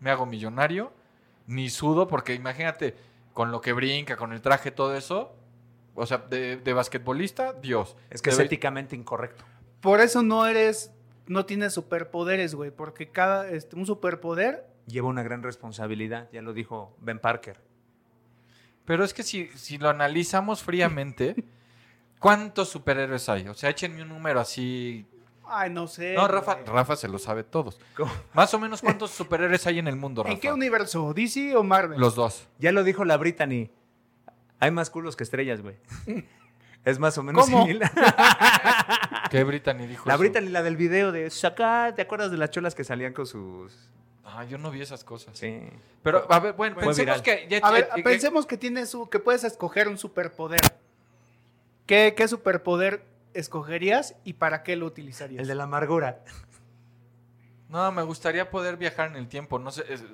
Me 0.00 0.10
hago 0.10 0.26
millonario, 0.26 0.92
ni 1.46 1.70
sudo, 1.70 2.08
porque 2.08 2.34
imagínate, 2.34 2.96
con 3.32 3.52
lo 3.52 3.60
que 3.60 3.72
brinca, 3.72 4.16
con 4.16 4.32
el 4.32 4.40
traje, 4.42 4.70
todo 4.72 4.96
eso. 4.96 5.34
O 5.94 6.06
sea, 6.06 6.18
de, 6.18 6.56
de 6.56 6.72
basquetbolista, 6.72 7.52
Dios. 7.52 7.96
Es 8.10 8.20
que 8.20 8.30
es 8.30 8.36
De- 8.36 8.44
éticamente 8.44 8.96
incorrecto. 8.96 9.44
Por 9.80 10.00
eso 10.00 10.22
no 10.22 10.44
eres, 10.46 10.92
no 11.28 11.46
tienes 11.46 11.72
superpoderes, 11.74 12.54
güey, 12.56 12.70
porque 12.72 13.10
cada, 13.10 13.48
este, 13.48 13.76
un 13.76 13.86
superpoder, 13.86 14.66
Lleva 14.86 15.08
una 15.08 15.22
gran 15.22 15.42
responsabilidad, 15.42 16.28
ya 16.32 16.42
lo 16.42 16.52
dijo 16.52 16.94
Ben 17.00 17.18
Parker. 17.18 17.58
Pero 18.84 19.02
es 19.04 19.14
que 19.14 19.22
si, 19.22 19.48
si 19.54 19.78
lo 19.78 19.88
analizamos 19.88 20.62
fríamente, 20.62 21.36
¿cuántos 22.24 22.70
superhéroes 22.70 23.28
hay? 23.28 23.46
O 23.48 23.54
sea, 23.54 23.68
échenme 23.68 24.00
un 24.02 24.08
número 24.08 24.40
así. 24.40 25.06
ay, 25.46 25.68
no 25.68 25.86
sé. 25.86 26.14
No, 26.14 26.26
Rafa, 26.26 26.54
güey. 26.54 26.66
Rafa 26.66 26.96
se 26.96 27.06
lo 27.06 27.18
sabe 27.18 27.44
todos. 27.44 27.78
¿Cómo? 27.94 28.10
Más 28.32 28.54
o 28.54 28.58
menos, 28.58 28.80
¿cuántos 28.80 29.10
superhéroes 29.10 29.66
hay 29.66 29.78
en 29.78 29.88
el 29.88 29.96
mundo, 29.96 30.22
Rafa? 30.22 30.32
¿En 30.32 30.40
qué 30.40 30.50
universo? 30.50 31.12
¿DC 31.12 31.54
o 31.54 31.62
Marvel? 31.62 32.00
Los 32.00 32.14
dos. 32.14 32.48
Ya 32.58 32.72
lo 32.72 32.82
dijo 32.82 33.04
la 33.04 33.18
Brittany. 33.18 33.70
Hay 34.58 34.70
más 34.70 34.88
culos 34.88 35.16
que 35.16 35.24
estrellas, 35.24 35.60
güey. 35.60 35.76
Es 36.84 36.98
más 36.98 37.16
o 37.16 37.22
menos 37.22 37.44
¿Cómo? 37.46 37.62
similar. 37.64 37.90
¿Qué 39.30 39.42
Brittany 39.44 39.86
dijo 39.86 40.04
La 40.06 40.14
eso? 40.14 40.20
Brittany, 40.20 40.48
la 40.48 40.62
del 40.62 40.76
video 40.76 41.12
de 41.12 41.30
Saca, 41.30 41.92
¿te 41.94 42.02
acuerdas 42.02 42.30
de 42.30 42.36
las 42.36 42.50
cholas 42.50 42.74
que 42.74 42.84
salían 42.84 43.12
con 43.14 43.26
sus. 43.26 43.72
Ah, 44.22 44.44
yo 44.44 44.58
no 44.58 44.70
vi 44.70 44.82
esas 44.82 45.02
cosas. 45.04 45.38
Sí. 45.38 45.60
Pero, 46.02 46.26
a 46.30 46.40
ver, 46.40 46.52
bueno, 46.54 46.74
Fue 46.74 46.84
pensemos 46.84 47.22
viral. 47.22 47.22
que... 47.22 47.46
ya- 47.48 47.66
A 47.66 47.70
ver, 47.70 47.88
ya- 47.96 48.02
pensemos 48.02 48.44
que 48.46 48.56
tienes 48.58 48.90
su- 48.90 49.08
que 49.08 49.18
puedes 49.18 49.44
escoger 49.44 49.88
un 49.88 49.96
superpoder. 49.96 50.60
¿Qué, 51.86 52.14
qué 52.16 52.28
superpoder 52.28 53.04
escogerías 53.34 54.16
y 54.24 54.34
para 54.34 54.62
qué 54.62 54.76
lo 54.76 54.86
utilizarías? 54.86 55.42
El 55.42 55.48
de 55.48 55.54
la 55.54 55.64
amargura. 55.64 56.22
No, 57.68 57.90
me 57.92 58.02
gustaría 58.02 58.50
poder 58.50 58.76
viajar 58.76 59.10
en 59.10 59.16
el 59.16 59.28
tiempo. 59.28 59.58
No 59.58 59.70
sé, 59.70 59.84
es- 59.88 60.04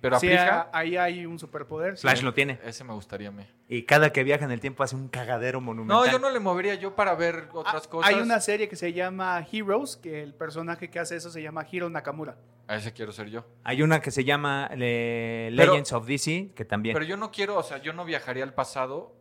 pero 0.00 0.18
Sí, 0.18 0.28
aplica... 0.28 0.60
a- 0.72 0.78
ahí 0.78 0.96
hay 0.96 1.26
un 1.26 1.38
superpoder. 1.38 1.96
sí. 1.96 2.02
Flash 2.02 2.22
lo 2.22 2.32
tiene. 2.32 2.58
Ese 2.64 2.84
me 2.84 2.94
gustaría 2.94 3.28
a 3.28 3.32
mí. 3.32 3.44
Y 3.68 3.82
cada 3.82 4.12
que 4.12 4.24
viaja 4.24 4.44
en 4.46 4.50
el 4.50 4.60
tiempo 4.60 4.82
hace 4.82 4.96
un 4.96 5.08
cagadero 5.08 5.58
No, 5.60 5.66
monumental. 5.66 6.10
yo 6.10 6.18
no 6.18 6.30
le 6.30 6.40
movería 6.40 6.74
yo 6.76 6.94
para 6.94 7.14
ver 7.14 7.48
otras 7.52 7.86
Ah, 7.86 7.90
cosas. 7.90 8.10
Hay 8.14 8.20
una 8.20 8.40
serie 8.40 8.68
que 8.68 8.76
se 8.76 8.92
llama 8.94 9.44
Heroes, 9.52 9.96
que 9.98 10.22
el 10.22 10.32
personaje 10.34 10.88
que 10.88 10.98
hace 11.00 11.16
eso 11.16 11.30
se 11.30 11.42
llama 11.42 11.66
Hiro 11.70 11.90
Nakamura. 11.90 12.38
A 12.66 12.76
ese 12.76 12.92
quiero 12.92 13.12
ser 13.12 13.28
yo. 13.28 13.44
Hay 13.64 13.82
una 13.82 14.00
que 14.00 14.10
se 14.10 14.24
llama 14.24 14.70
eh, 14.72 15.52
Pero- 15.54 15.72
Legends 15.72 15.92
of 15.92 16.06
DC, 16.06 16.52
que 16.54 16.64
también. 16.64 16.94
Pero 16.94 17.04
yo 17.04 17.16
no 17.18 17.30
quiero, 17.30 17.56
o 17.58 17.62
sea, 17.62 17.78
yo 17.78 17.92
no 17.92 18.04
viajaría 18.06 18.44
al 18.44 18.54
pasado 18.54 19.12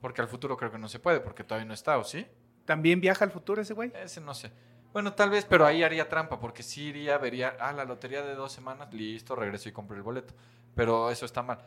porque 0.00 0.20
al 0.22 0.28
futuro 0.28 0.56
creo 0.56 0.70
que 0.70 0.78
no 0.78 0.88
se 0.88 0.98
puede 0.98 1.20
porque 1.20 1.44
todavía 1.44 1.66
no 1.66 1.74
está, 1.74 1.98
¿o 1.98 2.04
sí? 2.04 2.26
¿También 2.64 3.00
viaja 3.00 3.24
al 3.24 3.30
futuro 3.30 3.60
ese 3.60 3.74
güey? 3.74 3.92
Ese 4.02 4.20
no 4.20 4.34
sé. 4.34 4.52
Bueno, 4.92 5.12
tal 5.12 5.30
vez, 5.30 5.44
pero 5.44 5.66
ahí 5.66 5.82
haría 5.82 6.08
trampa 6.08 6.40
porque 6.40 6.62
sí 6.62 6.88
iría, 6.88 7.16
vería, 7.18 7.56
ah, 7.60 7.72
la 7.72 7.84
lotería 7.84 8.22
de 8.22 8.34
dos 8.34 8.52
semanas, 8.52 8.92
listo, 8.92 9.36
regreso 9.36 9.68
y 9.68 9.72
compro 9.72 9.96
el 9.96 10.02
boleto. 10.02 10.34
Pero 10.74 11.10
eso 11.10 11.26
está 11.26 11.42
mal. 11.42 11.58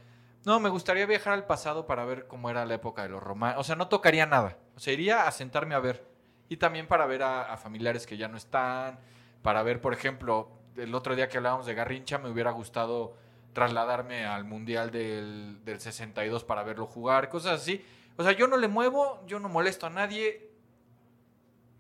No, 0.46 0.60
me 0.60 0.70
gustaría 0.70 1.06
viajar 1.06 1.34
al 1.34 1.46
pasado 1.46 1.88
para 1.88 2.04
ver 2.04 2.28
cómo 2.28 2.50
era 2.50 2.66
la 2.66 2.74
época 2.74 3.04
de 3.04 3.10
los 3.10 3.24
romanos. 3.24 3.60
O 3.60 3.64
sea, 3.64 3.76
no 3.76 3.88
tocaría 3.88 4.26
nada. 4.26 4.58
O 4.76 4.80
sea, 4.80 4.92
iría 4.92 5.26
a 5.26 5.32
sentarme 5.32 5.74
a 5.74 5.80
ver. 5.80 6.06
Y 6.50 6.58
también 6.58 6.88
para 6.88 7.06
ver 7.06 7.24
a, 7.24 7.54
a 7.54 7.58
familiares 7.58 8.06
que 8.06 8.18
ya 8.18 8.28
no 8.28 8.36
están. 8.36 9.00
Para 9.42 9.64
ver, 9.64 9.80
por 9.80 9.94
ejemplo, 9.94 10.52
el 10.76 10.94
otro 10.94 11.16
día 11.16 11.30
que 11.30 11.38
hablábamos 11.38 11.66
de 11.66 11.76
Garrincha, 11.76 12.18
me 12.18 12.30
hubiera 12.30 12.52
gustado 12.52 13.16
trasladarme 13.54 14.26
al 14.26 14.44
Mundial 14.44 14.92
del, 14.92 15.64
del 15.64 15.80
62 15.80 16.44
para 16.44 16.64
verlo 16.64 16.86
jugar, 16.86 17.30
cosas 17.30 17.62
así. 17.62 17.86
O 18.18 18.24
sea, 18.24 18.32
yo 18.34 18.48
no 18.48 18.58
le 18.58 18.68
muevo, 18.68 19.24
yo 19.26 19.40
no 19.40 19.50
molesto 19.50 19.88
a 19.88 19.90
nadie. 19.90 20.52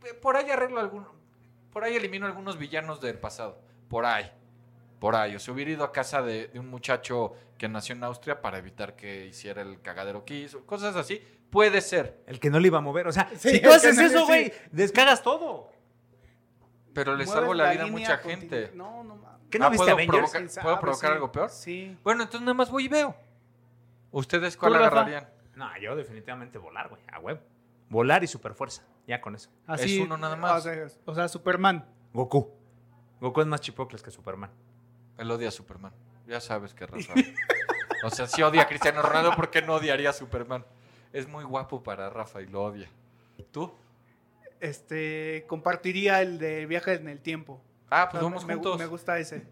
Eh, 0.05 0.13
Por 0.21 0.35
ahí 0.35 0.49
arreglo 0.49 0.79
algún... 0.79 1.05
Por 1.71 1.83
ahí 1.83 1.95
elimino 1.95 2.25
algunos 2.25 2.57
villanos 2.57 3.01
del 3.01 3.17
pasado. 3.19 3.59
Por 3.87 4.05
ahí. 4.05 4.31
Por 4.99 5.15
ahí. 5.15 5.35
O 5.35 5.39
sea, 5.39 5.53
hubiera 5.53 5.71
ido 5.71 5.83
a 5.83 5.91
casa 5.91 6.21
de, 6.21 6.47
de 6.47 6.59
un 6.59 6.69
muchacho 6.69 7.33
que 7.57 7.67
nació 7.67 7.95
en 7.95 8.03
Austria 8.03 8.41
para 8.41 8.57
evitar 8.57 8.95
que 8.95 9.25
hiciera 9.27 9.61
el 9.61 9.81
cagadero 9.81 10.23
que 10.25 10.35
hizo. 10.35 10.65
Cosas 10.65 10.95
así. 10.95 11.21
Puede 11.49 11.81
ser. 11.81 12.23
El 12.27 12.39
que 12.39 12.49
no 12.49 12.59
le 12.59 12.67
iba 12.67 12.77
a 12.79 12.81
mover. 12.81 13.07
O 13.07 13.11
sea, 13.11 13.29
Sí, 13.37 13.49
si 13.51 13.61
tú 13.61 13.69
haces 13.71 13.95
no 13.95 14.01
eso, 14.03 14.19
sí. 14.19 14.25
güey, 14.25 14.53
descargas 14.71 15.21
todo. 15.23 15.71
Pero 16.93 17.15
le 17.15 17.25
salvo 17.25 17.53
la, 17.53 17.71
vida 17.71 17.83
a 17.83 17.87
mucha 17.87 18.17
gente. 18.17 18.71
No, 18.75 19.03
no 19.03 19.15
mames. 19.15 19.41
¿Qué 19.49 19.59
no 19.59 19.65
Ah, 19.65 19.69
viste 19.69 19.83
¿puedo 19.85 19.95
Avengers? 19.95 20.31
provocar-. 20.31 20.63
¿Puedo 20.63 20.79
provocar 20.79 21.09
Sí, 21.09 21.13
algo 21.15 21.31
peor? 21.31 21.49
Sí. 21.49 21.97
Bueno, 22.03 22.23
entonces 22.23 22.41
nada 22.41 22.53
más 22.55 22.69
voy 22.71 22.85
y 22.85 22.87
veo. 22.87 23.15
¿Ustedes 24.11 24.55
cuál 24.57 24.75
agarrarían? 24.75 25.27
No, 25.55 25.69
yo 25.79 25.95
definitivamente 25.95 26.57
volar, 26.57 26.89
güey, 26.89 27.01
a 27.11 27.19
huevo. 27.19 27.39
Volar 27.89 28.23
y 28.23 28.27
superfuerza, 28.27 28.83
ya 29.07 29.21
con 29.21 29.35
eso. 29.35 29.49
Así, 29.67 29.99
uno 29.99 30.17
nada 30.17 30.35
más. 30.35 30.53
O 30.53 30.61
sea, 30.61 30.87
o 31.05 31.13
sea, 31.15 31.27
Superman. 31.27 31.85
Goku. 32.13 32.51
Goku 33.21 33.41
es 33.41 33.47
más 33.47 33.61
chipocles 33.61 34.01
que 34.01 34.11
Superman. 34.11 34.49
Él 35.17 35.29
odia 35.29 35.49
a 35.49 35.51
Superman. 35.51 35.93
Ya 36.27 36.39
sabes 36.41 36.73
que 36.73 36.85
Rafa. 36.87 37.13
o 38.03 38.09
sea, 38.09 38.27
si 38.27 38.41
odia 38.41 38.63
a 38.63 38.67
Cristiano 38.67 39.01
Ronaldo, 39.01 39.35
¿por 39.35 39.49
qué 39.51 39.61
no 39.61 39.75
odiaría 39.75 40.09
a 40.09 40.13
Superman? 40.13 40.65
Es 41.11 41.27
muy 41.27 41.43
guapo 41.43 41.83
para 41.83 42.09
Rafa 42.09 42.41
y 42.41 42.47
lo 42.47 42.63
odia. 42.63 42.89
¿Tú? 43.51 43.71
Este, 44.59 45.45
compartiría 45.47 46.21
el 46.21 46.39
de 46.39 46.65
viaje 46.65 46.93
en 46.93 47.09
el 47.09 47.19
tiempo. 47.19 47.61
Ah, 47.89 48.05
O 48.05 48.09
pues 48.11 48.19
sea, 48.21 48.29
vamos 48.29 48.45
me, 48.45 48.53
juntos. 48.55 48.79
me 48.79 48.85
gusta 48.87 49.19
ese. 49.19 49.45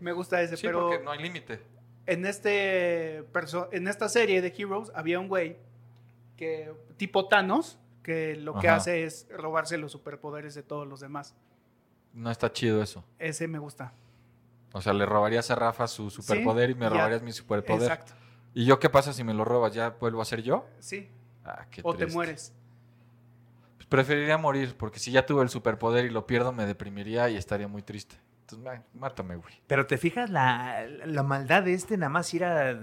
Me 0.00 0.12
gusta 0.12 0.40
ese, 0.40 0.56
sí, 0.56 0.66
pero 0.66 0.88
porque 0.88 1.04
no 1.04 1.10
hay 1.10 1.22
límite. 1.22 1.60
En 2.06 2.26
este 2.26 3.24
en 3.72 3.88
esta 3.88 4.08
serie 4.08 4.40
de 4.40 4.54
Heroes 4.56 4.90
había 4.94 5.18
un 5.18 5.28
güey 5.28 5.56
que 6.36 6.72
tipo 6.96 7.28
Thanos 7.28 7.78
que 8.02 8.36
lo 8.36 8.54
que 8.58 8.68
hace 8.68 9.04
es 9.04 9.26
robarse 9.30 9.78
los 9.78 9.90
superpoderes 9.90 10.54
de 10.54 10.62
todos 10.62 10.86
los 10.86 11.00
demás. 11.00 11.34
No 12.12 12.30
está 12.30 12.52
chido 12.52 12.80
eso. 12.80 13.04
Ese 13.18 13.48
me 13.48 13.58
gusta. 13.58 13.92
O 14.72 14.80
sea, 14.80 14.92
le 14.92 15.06
robarías 15.06 15.50
a 15.50 15.56
Rafa 15.56 15.88
su 15.88 16.08
superpoder 16.10 16.70
y 16.70 16.74
me 16.74 16.86
ya. 16.86 16.90
robarías 16.90 17.22
mi 17.22 17.32
superpoder. 17.32 17.90
Exacto. 17.90 18.12
¿Y 18.54 18.64
yo 18.64 18.78
qué 18.78 18.88
pasa 18.88 19.12
si 19.12 19.24
me 19.24 19.34
lo 19.34 19.44
robas? 19.44 19.74
¿Ya 19.74 19.90
vuelvo 19.90 20.22
a 20.22 20.24
ser 20.24 20.42
yo? 20.42 20.66
Sí. 20.78 21.08
Ah, 21.44 21.66
qué 21.70 21.80
o 21.84 21.94
te 21.94 22.06
mueres. 22.06 22.52
Pues 23.76 23.86
preferiría 23.86 24.38
morir, 24.38 24.76
porque 24.78 24.98
si 24.98 25.10
ya 25.10 25.26
tuve 25.26 25.42
el 25.42 25.48
superpoder 25.48 26.04
y 26.06 26.10
lo 26.10 26.26
pierdo, 26.26 26.52
me 26.52 26.64
deprimiría 26.64 27.28
y 27.28 27.36
estaría 27.36 27.68
muy 27.68 27.82
triste. 27.82 28.16
Entonces, 28.48 28.80
mátame, 28.94 29.34
güey. 29.36 29.54
Pero 29.66 29.86
te 29.86 29.98
fijas 29.98 30.30
la, 30.30 30.86
la 31.04 31.22
maldad 31.24 31.64
de 31.64 31.74
este 31.74 31.96
nada 31.96 32.10
más 32.10 32.32
ir 32.32 32.44
a... 32.44 32.78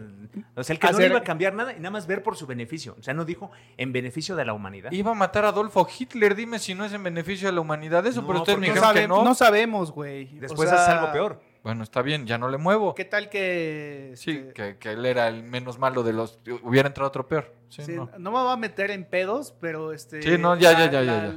O 0.55 0.63
sea, 0.63 0.73
el 0.73 0.79
que 0.79 0.91
no 0.91 1.01
iba 1.01 1.19
a 1.19 1.23
cambiar 1.23 1.53
nada 1.53 1.71
y 1.71 1.77
nada 1.77 1.91
más 1.91 2.05
ver 2.05 2.21
por 2.21 2.35
su 2.35 2.45
beneficio. 2.45 2.97
O 2.99 3.01
sea, 3.03 3.13
no 3.13 3.23
dijo 3.23 3.49
en 3.77 3.93
beneficio 3.93 4.35
de 4.35 4.43
la 4.43 4.53
humanidad. 4.53 4.91
Iba 4.91 5.11
a 5.11 5.13
matar 5.13 5.45
a 5.45 5.49
Adolfo 5.49 5.87
Hitler, 5.97 6.35
dime 6.35 6.59
si 6.59 6.75
no 6.75 6.83
es 6.83 6.91
en 6.91 7.01
beneficio 7.03 7.47
de 7.47 7.53
la 7.53 7.61
humanidad 7.61 8.05
eso, 8.05 8.21
No, 8.21 8.27
pero 8.27 8.39
ustedes 8.39 8.59
me 8.59 8.67
dijeron 8.67 8.83
sabe- 8.89 9.01
que 9.01 9.07
no. 9.07 9.23
no 9.23 9.33
sabemos, 9.35 9.91
güey. 9.91 10.37
O 10.37 10.41
Después 10.41 10.67
sea, 10.69 10.79
haces 10.83 10.95
algo 10.95 11.11
peor. 11.13 11.41
Bueno, 11.63 11.81
está 11.83 12.01
bien, 12.01 12.27
ya 12.27 12.37
no 12.37 12.49
le 12.49 12.57
muevo. 12.57 12.93
¿Qué 12.93 13.05
tal 13.05 13.29
que 13.29 14.11
Sí, 14.17 14.31
este, 14.31 14.53
que, 14.53 14.77
que 14.77 14.91
él 14.91 15.05
era 15.05 15.29
el 15.29 15.43
menos 15.43 15.79
malo 15.79 16.03
de 16.03 16.11
los... 16.11 16.39
Hubiera 16.63 16.87
entrado 16.89 17.07
otro 17.07 17.25
peor. 17.29 17.53
Sí, 17.69 17.83
Sí, 17.83 17.93
no. 17.95 18.09
no. 18.17 18.31
me 18.31 18.37
va 18.43 18.51
a 18.51 18.57
meter 18.57 18.91
en 18.91 19.05
pedos, 19.05 19.55
pero 19.61 19.93
este. 19.93 20.21
Sí, 20.21 20.37
no, 20.37 20.57
ya, 20.57 20.73
la- 20.73 20.79
ya, 20.79 20.91
ya, 20.91 21.03
ya, 21.03 21.11
la- 21.23 21.27
ya. 21.29 21.35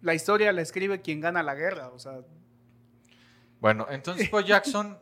La 0.00 0.14
historia 0.14 0.50
la 0.52 0.62
escribe 0.62 1.02
quien 1.02 1.20
gana 1.20 1.42
la 1.42 1.54
guerra, 1.54 1.88
o 1.90 1.98
sea. 1.98 2.20
Bueno, 3.64 3.86
entonces 3.88 4.30
Bo 4.30 4.40
Jackson... 4.42 4.98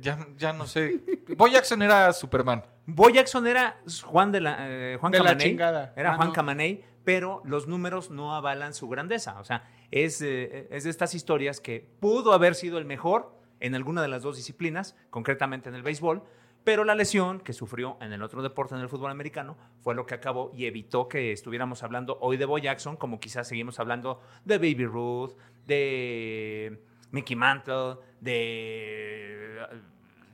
Ya, 0.00 0.24
ya 0.36 0.52
no 0.52 0.66
sé. 0.68 1.00
Bo 1.36 1.48
Jackson 1.48 1.82
era 1.82 2.12
Superman. 2.12 2.62
Bo 2.86 3.08
Jackson 3.10 3.44
era 3.44 3.80
Juan 4.04 4.30
de 4.30 4.40
la 4.40 4.56
eh, 4.60 4.96
Juan 5.00 5.10
De 5.10 5.18
la 5.18 5.24
Camaney. 5.24 5.46
chingada. 5.48 5.92
Era 5.96 6.12
Ah, 6.12 6.16
Juan 6.16 6.28
no. 6.28 6.32
Camaney, 6.32 6.84
pero 7.02 7.42
los 7.44 7.66
números 7.66 8.08
no 8.10 8.36
avalan 8.36 8.72
su 8.72 8.88
grandeza. 8.88 9.40
O 9.40 9.44
sea, 9.44 9.68
es, 9.90 10.22
eh, 10.22 10.68
es 10.70 10.84
de 10.84 10.90
estas 10.90 11.14
historias 11.16 11.60
que 11.60 11.88
pudo 11.98 12.32
haber 12.34 12.54
sido 12.54 12.78
el 12.78 12.84
mejor 12.84 13.32
en 13.58 13.74
alguna 13.74 14.00
de 14.00 14.06
las 14.08 14.22
dos 14.22 14.36
disciplinas, 14.36 14.94
concretamente 15.10 15.68
en 15.68 15.74
el 15.74 15.82
béisbol, 15.82 16.22
pero 16.62 16.84
la 16.84 16.94
lesión 16.94 17.40
que 17.40 17.52
sufrió 17.52 17.96
en 18.00 18.12
el 18.12 18.22
otro 18.22 18.42
deporte, 18.42 18.76
en 18.76 18.80
el 18.80 18.88
fútbol 18.88 19.10
americano, 19.10 19.56
fue 19.82 19.96
lo 19.96 20.06
que 20.06 20.14
acabó 20.14 20.52
y 20.54 20.66
evitó 20.66 21.08
que 21.08 21.32
estuviéramos 21.32 21.82
hablando 21.82 22.16
hoy 22.20 22.36
de 22.36 22.44
Bo 22.44 22.58
Jackson, 22.58 22.96
como 22.96 23.18
quizás 23.18 23.48
seguimos 23.48 23.80
hablando 23.80 24.20
de 24.44 24.58
Baby 24.58 24.86
Ruth, 24.86 25.32
de 25.66 26.80
Mickey 27.10 27.36
Mantle, 27.36 27.96
de, 28.20 29.58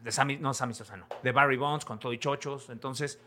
de 0.02 0.12
Sammy, 0.12 0.36
no 0.36 0.54
Sammy 0.54 0.74
Sosa, 0.74 0.96
no, 0.96 1.06
de 1.22 1.32
Barry 1.32 1.56
Bonds 1.56 1.84
con 1.84 1.98
todo 1.98 2.12
y 2.12 2.18
chochos. 2.18 2.70
Entonces, 2.70 3.20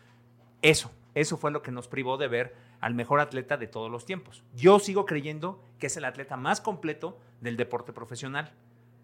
eso, 0.61 0.91
eso 1.13 1.37
fue 1.37 1.51
lo 1.51 1.61
que 1.61 1.71
nos 1.71 1.87
privó 1.87 2.17
de 2.17 2.27
ver 2.27 2.55
al 2.81 2.93
mejor 2.93 3.19
atleta 3.19 3.57
de 3.57 3.67
todos 3.67 3.89
los 3.91 4.05
tiempos. 4.05 4.43
Yo 4.55 4.79
sigo 4.79 5.05
creyendo 5.05 5.63
que 5.79 5.87
es 5.87 5.97
el 5.97 6.05
atleta 6.05 6.37
más 6.37 6.61
completo 6.61 7.17
del 7.41 7.57
deporte 7.57 7.93
profesional, 7.93 8.51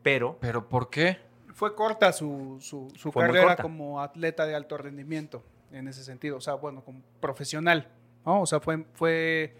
pero 0.03 0.37
¿Pero 0.39 0.67
por 0.67 0.89
qué? 0.89 1.19
Fue 1.53 1.75
corta 1.75 2.11
su, 2.13 2.57
su, 2.61 2.91
su 2.95 3.11
carrera 3.11 3.47
corta. 3.47 3.63
como 3.63 4.01
atleta 4.01 4.45
de 4.45 4.55
alto 4.55 4.77
rendimiento, 4.77 5.43
en 5.71 5.87
ese 5.87 6.03
sentido. 6.03 6.37
O 6.37 6.41
sea, 6.41 6.55
bueno, 6.55 6.83
como 6.83 7.01
profesional. 7.19 7.89
¿no? 8.25 8.41
O 8.41 8.45
sea, 8.45 8.59
fue, 8.59 8.85
fue, 8.93 9.55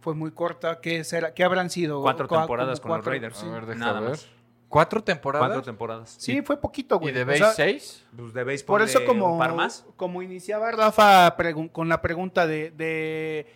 fue 0.00 0.14
muy 0.14 0.30
corta. 0.30 0.80
¿Qué, 0.80 1.04
será, 1.04 1.34
¿Qué 1.34 1.44
habrán 1.44 1.70
sido? 1.70 2.02
cuatro 2.02 2.26
temporadas 2.28 2.80
con 2.80 2.90
los 2.90 2.98
cuatro- 2.98 3.10
Raiders. 3.12 3.36
sí. 3.36 3.46
A 3.46 3.50
ver, 3.50 3.66
deja 3.66 3.78
nada 3.80 4.00
ver. 4.00 4.10
más. 4.10 4.28
¿Cuatro 4.68 5.02
temporadas? 5.02 5.48
cuatro 5.48 5.62
temporadas. 5.62 6.14
Sí, 6.18 6.42
fue 6.42 6.60
poquito, 6.60 6.96
¿Y 6.96 6.98
güey. 6.98 7.14
de 7.14 7.22
O 7.22 7.26
base 7.26 7.38
sea, 7.38 7.52
seis? 7.52 8.04
Pues 8.14 8.34
de 8.34 8.44
béisbol 8.44 8.66
Por 8.66 8.82
eso, 8.82 8.98
de 9.00 9.06
como, 9.06 9.32
un 9.32 9.38
par 9.38 9.54
más. 9.54 9.86
como 9.96 10.20
iniciaba 10.22 10.70
Rafa 10.72 11.34
con 11.72 11.88
la 11.88 12.02
pregunta 12.02 12.46
de, 12.46 12.70
de 12.72 13.46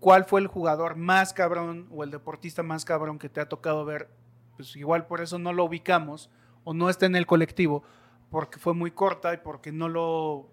cuál 0.00 0.24
fue 0.24 0.40
el 0.40 0.46
jugador 0.46 0.96
más 0.96 1.34
cabrón 1.34 1.86
o 1.90 2.04
el 2.04 2.10
deportista 2.10 2.62
más 2.62 2.86
cabrón 2.86 3.18
que 3.18 3.28
te 3.28 3.40
ha 3.40 3.48
tocado 3.50 3.84
ver, 3.84 4.08
pues 4.56 4.74
igual 4.76 5.06
por 5.06 5.20
eso 5.20 5.38
no 5.38 5.52
lo 5.52 5.64
ubicamos 5.64 6.30
o 6.64 6.72
no 6.72 6.88
está 6.88 7.04
en 7.04 7.16
el 7.16 7.26
colectivo, 7.26 7.82
porque 8.30 8.58
fue 8.58 8.72
muy 8.72 8.90
corta 8.90 9.34
y 9.34 9.36
porque 9.36 9.72
no 9.72 9.90
lo, 9.90 10.48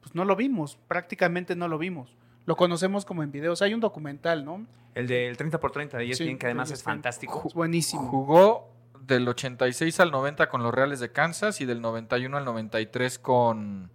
pues 0.00 0.14
no 0.14 0.24
lo 0.24 0.36
vimos, 0.36 0.78
prácticamente 0.86 1.56
no 1.56 1.66
lo 1.66 1.78
vimos. 1.78 2.16
Lo 2.48 2.56
conocemos 2.56 3.04
como 3.04 3.22
en 3.22 3.30
videos. 3.30 3.60
Hay 3.60 3.74
un 3.74 3.80
documental, 3.80 4.42
¿no? 4.42 4.66
El 4.94 5.06
del 5.06 5.36
30 5.36 5.60
por 5.60 5.70
30 5.70 5.98
de 5.98 6.04
ESPN, 6.10 6.28
Sí, 6.28 6.36
que 6.38 6.46
además 6.46 6.70
de 6.70 6.76
es 6.76 6.80
ESPN. 6.80 6.90
fantástico. 6.92 7.42
Es 7.46 7.52
buenísimo. 7.52 8.08
Jugó 8.08 8.72
del 9.02 9.28
86 9.28 10.00
al 10.00 10.10
90 10.10 10.48
con 10.48 10.62
los 10.62 10.72
Reales 10.72 10.98
de 10.98 11.12
Kansas 11.12 11.60
y 11.60 11.66
del 11.66 11.82
91 11.82 12.38
al 12.38 12.46
93 12.46 13.18
con, 13.18 13.90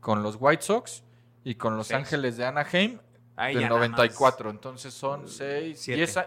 con 0.00 0.22
los 0.22 0.38
White 0.40 0.62
Sox 0.62 1.04
y 1.44 1.56
con 1.56 1.76
los. 1.76 1.90
Ángeles 1.92 2.38
de 2.38 2.46
Anaheim 2.46 3.00
Ahí 3.36 3.52
del 3.52 3.64
ya 3.64 3.68
nada 3.68 3.80
más. 3.80 3.90
94. 3.90 4.48
Entonces 4.48 4.94
son 4.94 5.28
6, 5.28 5.78
siete. 5.78 5.98
10 5.98 6.18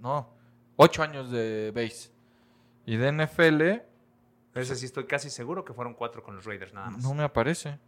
no, 0.00 0.30
8 0.76 1.02
años 1.02 1.30
de 1.30 1.70
base. 1.74 2.12
Y 2.86 2.96
de 2.96 3.12
NFL 3.12 3.62
Ese 4.58 4.74
sí 4.74 4.86
estoy 4.86 5.04
casi 5.04 5.28
seguro 5.28 5.66
que 5.66 5.74
fueron 5.74 5.92
cuatro 5.92 6.22
con 6.22 6.34
los 6.34 6.46
Raiders 6.46 6.72
nada 6.72 6.88
más. 6.88 7.02
no 7.02 7.12
me 7.12 7.24
aparece. 7.24 7.78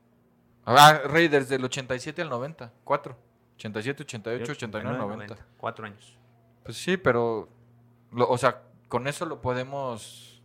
Ah, 0.66 1.00
Raiders 1.04 1.48
del 1.48 1.64
87 1.64 2.20
al 2.22 2.28
90, 2.28 2.72
4. 2.84 3.16
87, 3.56 4.02
88, 4.02 4.52
89, 4.52 4.98
90. 4.98 5.36
Cuatro 5.56 5.86
años. 5.86 6.16
Pues 6.64 6.76
sí, 6.76 6.96
pero, 6.96 7.48
lo- 8.12 8.28
o 8.28 8.36
sea, 8.36 8.62
con 8.88 9.06
eso 9.06 9.24
lo 9.24 9.40
podemos, 9.40 10.42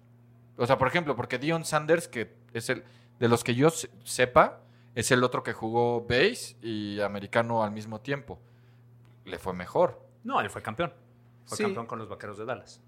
o 0.58 0.66
sea, 0.68 0.78
por 0.78 0.88
ejemplo, 0.88 1.16
porque 1.16 1.38
Dion 1.40 1.66
Sanders, 1.66 2.08
que 2.08 2.34
es 2.54 2.70
el, 2.70 2.84
de 3.20 3.28
los 3.28 3.44
que 3.44 3.56
yo 3.56 3.70
se- 3.72 3.90
sepa, 4.04 4.60
es 4.96 5.12
el 5.12 5.24
otro 5.24 5.42
que 5.44 5.54
jugó 5.54 6.02
base 6.02 6.56
y 6.62 7.00
americano 7.02 7.64
al 7.64 7.72
mismo 7.72 8.00
tiempo. 8.00 8.40
Le 9.26 9.40
fue 9.40 9.54
mejor. 9.54 10.02
No, 10.24 10.40
él 10.40 10.50
fue 10.50 10.62
campeón. 10.62 10.94
Fue 11.46 11.58
Sí. 11.58 11.64
campeón 11.64 11.88
con 11.88 11.98
los 12.00 12.08
Vaqueros 12.08 12.38
de 12.38 12.46
Dallas. 12.46 12.80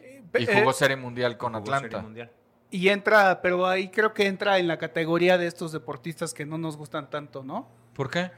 Y 0.00 0.44
Eh, 0.44 0.58
jugó 0.60 0.72
Serie 0.72 0.96
Mundial 0.96 1.36
con 1.36 1.52
Jugó 1.54 1.64
Serie 1.66 1.76
Atlanta. 1.86 2.02
Mundial. 2.02 2.30
Y 2.70 2.88
entra, 2.88 3.40
pero 3.42 3.66
ahí 3.66 3.88
creo 3.88 4.14
que 4.14 4.26
entra 4.26 4.58
en 4.58 4.68
la 4.68 4.78
categoría 4.78 5.38
de 5.38 5.46
estos 5.46 5.72
deportistas 5.72 6.32
que 6.34 6.46
no 6.46 6.56
nos 6.58 6.76
gustan 6.76 7.10
tanto, 7.10 7.42
¿no? 7.42 7.68
¿Por 7.94 8.10
qué? 8.10 8.30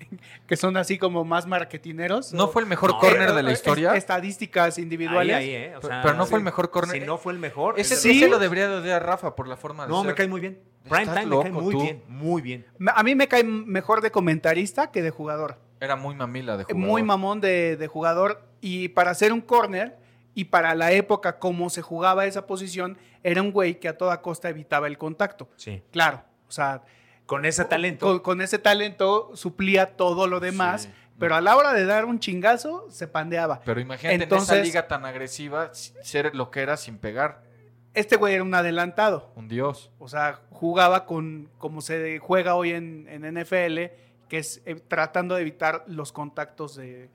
Que 0.46 0.56
son 0.56 0.76
así 0.76 0.98
como 0.98 1.24
más 1.24 1.46
marketineros. 1.46 2.32
¿No 2.32 2.44
o- 2.44 2.48
fue 2.48 2.62
el 2.62 2.68
mejor 2.68 2.90
No, 2.92 2.98
corner 2.98 3.32
de 3.32 3.42
la 3.42 3.52
historia? 3.52 3.94
Estadísticas 3.94 4.78
individuales. 4.78 5.36
Ahí, 5.36 5.48
ahí, 5.50 5.54
¿eh? 5.54 5.76
O 5.76 5.80
Pero- 5.80 5.92
sea, 5.94 6.02
pero 6.02 6.14
no 6.14 6.26
fue 6.26 6.38
el 6.38 6.44
mejor 6.44 6.70
corner. 6.70 7.00
Si 7.00 7.06
no 7.06 7.18
fue 7.18 7.32
el 7.32 7.38
mejor. 7.38 7.78
Ese, 7.78 7.94
es- 7.94 8.00
Sí. 8.02 8.16
ese 8.18 8.28
lo 8.28 8.38
debería 8.38 8.68
de 8.68 8.76
odiar 8.78 9.04
Rafa 9.06 9.36
por 9.36 9.46
la 9.46 9.56
forma 9.56 9.84
de 9.84 9.90
No, 9.90 10.00
ser. 10.00 10.08
me 10.08 10.14
cae 10.14 10.26
muy 10.26 10.40
bien. 10.40 10.58
Prime 10.88 11.04
Time 11.06 11.26
me 11.26 11.42
cae 11.42 11.52
muy 11.52 11.72
tú. 11.74 11.82
bien. 11.82 12.02
Muy 12.08 12.42
bien. 12.42 12.66
A 12.94 13.02
mí 13.02 13.14
me 13.14 13.28
cae 13.28 13.44
mejor 13.44 14.00
de 14.00 14.10
comentarista 14.10 14.90
que 14.90 15.02
de 15.02 15.10
jugador. 15.10 15.58
Era 15.78 15.94
muy 15.96 16.14
mamila 16.14 16.56
de 16.56 16.64
jugador. 16.64 16.88
Muy 16.88 17.02
mamón 17.02 17.40
de, 17.40 17.76
de 17.76 17.86
jugador. 17.86 18.42
Y 18.60 18.88
para 18.88 19.10
hacer 19.12 19.32
un 19.32 19.40
corner 19.42 19.98
y 20.34 20.44
para 20.46 20.74
la 20.74 20.92
época 20.92 21.38
como 21.38 21.70
se 21.70 21.82
jugaba 21.82 22.26
esa 22.26 22.46
posición, 22.46 22.96
era 23.22 23.42
un 23.42 23.52
güey 23.52 23.80
que 23.80 23.88
a 23.88 23.98
toda 23.98 24.22
costa 24.22 24.48
evitaba 24.48 24.86
el 24.86 24.96
contacto. 24.98 25.48
Sí. 25.56 25.82
Claro, 25.90 26.22
o 26.48 26.52
sea, 26.52 26.82
Con 27.26 27.44
ese 27.44 27.64
talento. 27.64 28.06
con, 28.06 28.18
con 28.20 28.40
ese 28.40 28.58
talento 28.58 29.30
suplía 29.34 29.96
todo 29.96 30.26
lo 30.26 30.40
demás, 30.40 30.82
Sí. 30.82 30.90
pero 31.18 31.34
a 31.36 31.40
la 31.40 31.56
hora 31.56 31.72
de 31.72 31.84
dar 31.84 32.04
un 32.06 32.18
chingazo 32.18 32.86
se 32.90 33.06
pandeaba. 33.06 33.60
Pero 33.64 33.80
imagínate 33.80 34.14
en 34.16 34.22
Entonces- 34.22 34.50
esa 34.56 34.62
liga 34.64 34.88
tan 34.88 35.04
agresiva, 35.04 35.70
ser 35.72 36.34
lo 36.34 36.50
que 36.50 36.60
era 36.60 36.76
sin 36.76 36.98
pegar. 36.98 37.42
Este 37.92 38.14
güey 38.16 38.34
era 38.34 38.44
un 38.44 38.54
adelantado. 38.54 39.32
Un 39.34 39.48
dios. 39.48 39.90
O 39.98 40.06
sea, 40.08 40.40
jugaba 40.50 41.06
con 41.06 41.50
como 41.58 41.80
se 41.80 42.18
juega 42.20 42.54
hoy 42.54 42.70
en, 42.70 43.06
en 43.08 43.24
NFL, 43.24 43.90
que 44.28 44.38
es 44.38 44.62
eh, 44.64 44.76
tratando 44.76 45.34
de 45.34 45.40
evitar 45.42 45.82
los 45.88 46.12
contactos 46.12 46.76
de, 46.76 47.10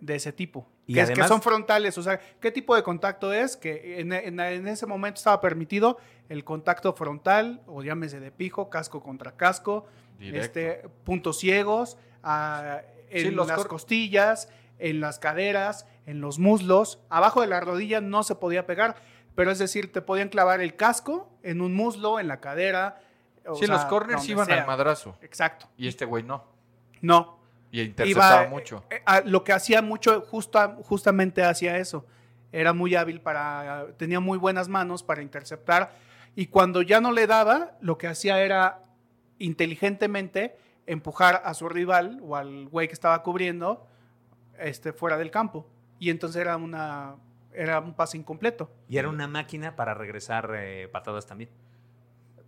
de 0.00 0.14
ese 0.16 0.32
tipo. 0.32 0.66
Y 0.86 0.94
que, 0.94 1.00
es- 1.02 1.10
que 1.10 1.24
son 1.24 1.42
frontales. 1.42 1.96
O 1.98 2.02
sea, 2.02 2.18
¿qué 2.40 2.50
tipo 2.50 2.74
de 2.74 2.82
contacto 2.82 3.32
es? 3.32 3.56
Que 3.56 4.00
en, 4.00 4.12
en- 4.12 4.40
en 4.40 4.66
ese 4.68 4.86
momento 4.86 5.18
estaba 5.18 5.40
permitido 5.40 5.98
el 6.28 6.44
contacto 6.44 6.92
frontal, 6.94 7.60
o 7.66 7.82
llámese 7.82 8.18
de 8.20 8.30
pijo, 8.30 8.70
casco 8.70 9.02
contra 9.02 9.32
casco, 9.36 9.86
Directo. 10.18 10.40
este, 10.46 10.88
puntos 11.04 11.38
ciegos, 11.38 11.98
ah, 12.22 12.80
en 13.10 13.26
Sí, 13.26 13.30
los 13.30 13.48
las 13.48 13.56
cor- 13.58 13.68
costillas, 13.68 14.48
en 14.78 15.00
las 15.00 15.18
caderas, 15.18 15.86
en 16.06 16.20
los 16.20 16.38
muslos. 16.38 17.00
Abajo 17.10 17.40
de 17.40 17.46
la 17.48 17.60
rodilla 17.60 18.00
no 18.00 18.22
se 18.22 18.34
podía 18.36 18.66
pegar, 18.66 18.96
pero 19.34 19.50
es 19.50 19.58
decir, 19.58 19.92
te 19.92 20.00
podían 20.02 20.28
clavar 20.28 20.60
el 20.60 20.76
casco 20.76 21.28
en 21.42 21.60
un 21.60 21.74
muslo, 21.74 22.18
en 22.20 22.28
la 22.28 22.40
cadera. 22.40 23.00
o 23.46 23.54
Sí, 23.56 23.66
sea, 23.66 23.74
los 23.74 23.84
corners 23.86 24.28
iban 24.28 24.46
sea. 24.46 24.60
al 24.60 24.66
madrazo. 24.66 25.16
Exacto. 25.22 25.66
Y 25.76 25.88
este 25.88 26.04
güey 26.04 26.22
no. 26.22 26.44
No. 27.00 27.39
Y 27.72 27.80
interceptaba 27.82 28.42
Iba, 28.42 28.50
mucho. 28.50 28.84
eh, 28.90 29.00
a- 29.06 29.20
lo 29.20 29.44
que 29.44 29.52
hacía 29.52 29.80
mucho, 29.82 30.22
justa- 30.22 30.76
justamente 30.84 31.42
hacía 31.44 31.78
eso. 31.78 32.04
Era 32.52 32.72
muy 32.72 32.94
hábil 32.96 33.20
para, 33.20 33.86
tenía 33.96 34.18
muy 34.20 34.38
buenas 34.38 34.68
manos 34.68 35.02
para 35.02 35.22
interceptar. 35.22 35.92
Y 36.34 36.46
cuando 36.46 36.82
ya 36.82 37.00
no 37.00 37.12
le 37.12 37.26
daba, 37.26 37.72
lo 37.80 37.96
que 37.98 38.06
hacía 38.08 38.42
era 38.42 38.82
inteligentemente 39.38 40.56
empujar 40.86 41.42
a 41.44 41.54
su 41.54 41.68
rival 41.68 42.20
o 42.22 42.36
al 42.36 42.68
güey 42.68 42.88
que 42.88 42.94
estaba 42.94 43.22
cubriendo 43.22 43.86
este, 44.58 44.92
fuera 44.92 45.16
del 45.18 45.30
campo. 45.30 45.66
Y 45.98 46.10
entonces 46.10 46.40
era, 46.40 46.56
una, 46.56 47.14
era 47.52 47.80
un 47.80 47.94
pase 47.94 48.16
incompleto. 48.16 48.70
Y 48.88 48.96
era 48.98 49.08
una 49.08 49.26
máquina 49.28 49.76
para 49.76 49.94
regresar 49.94 50.50
eh, 50.56 50.88
patadas 50.90 51.26
también. 51.26 51.50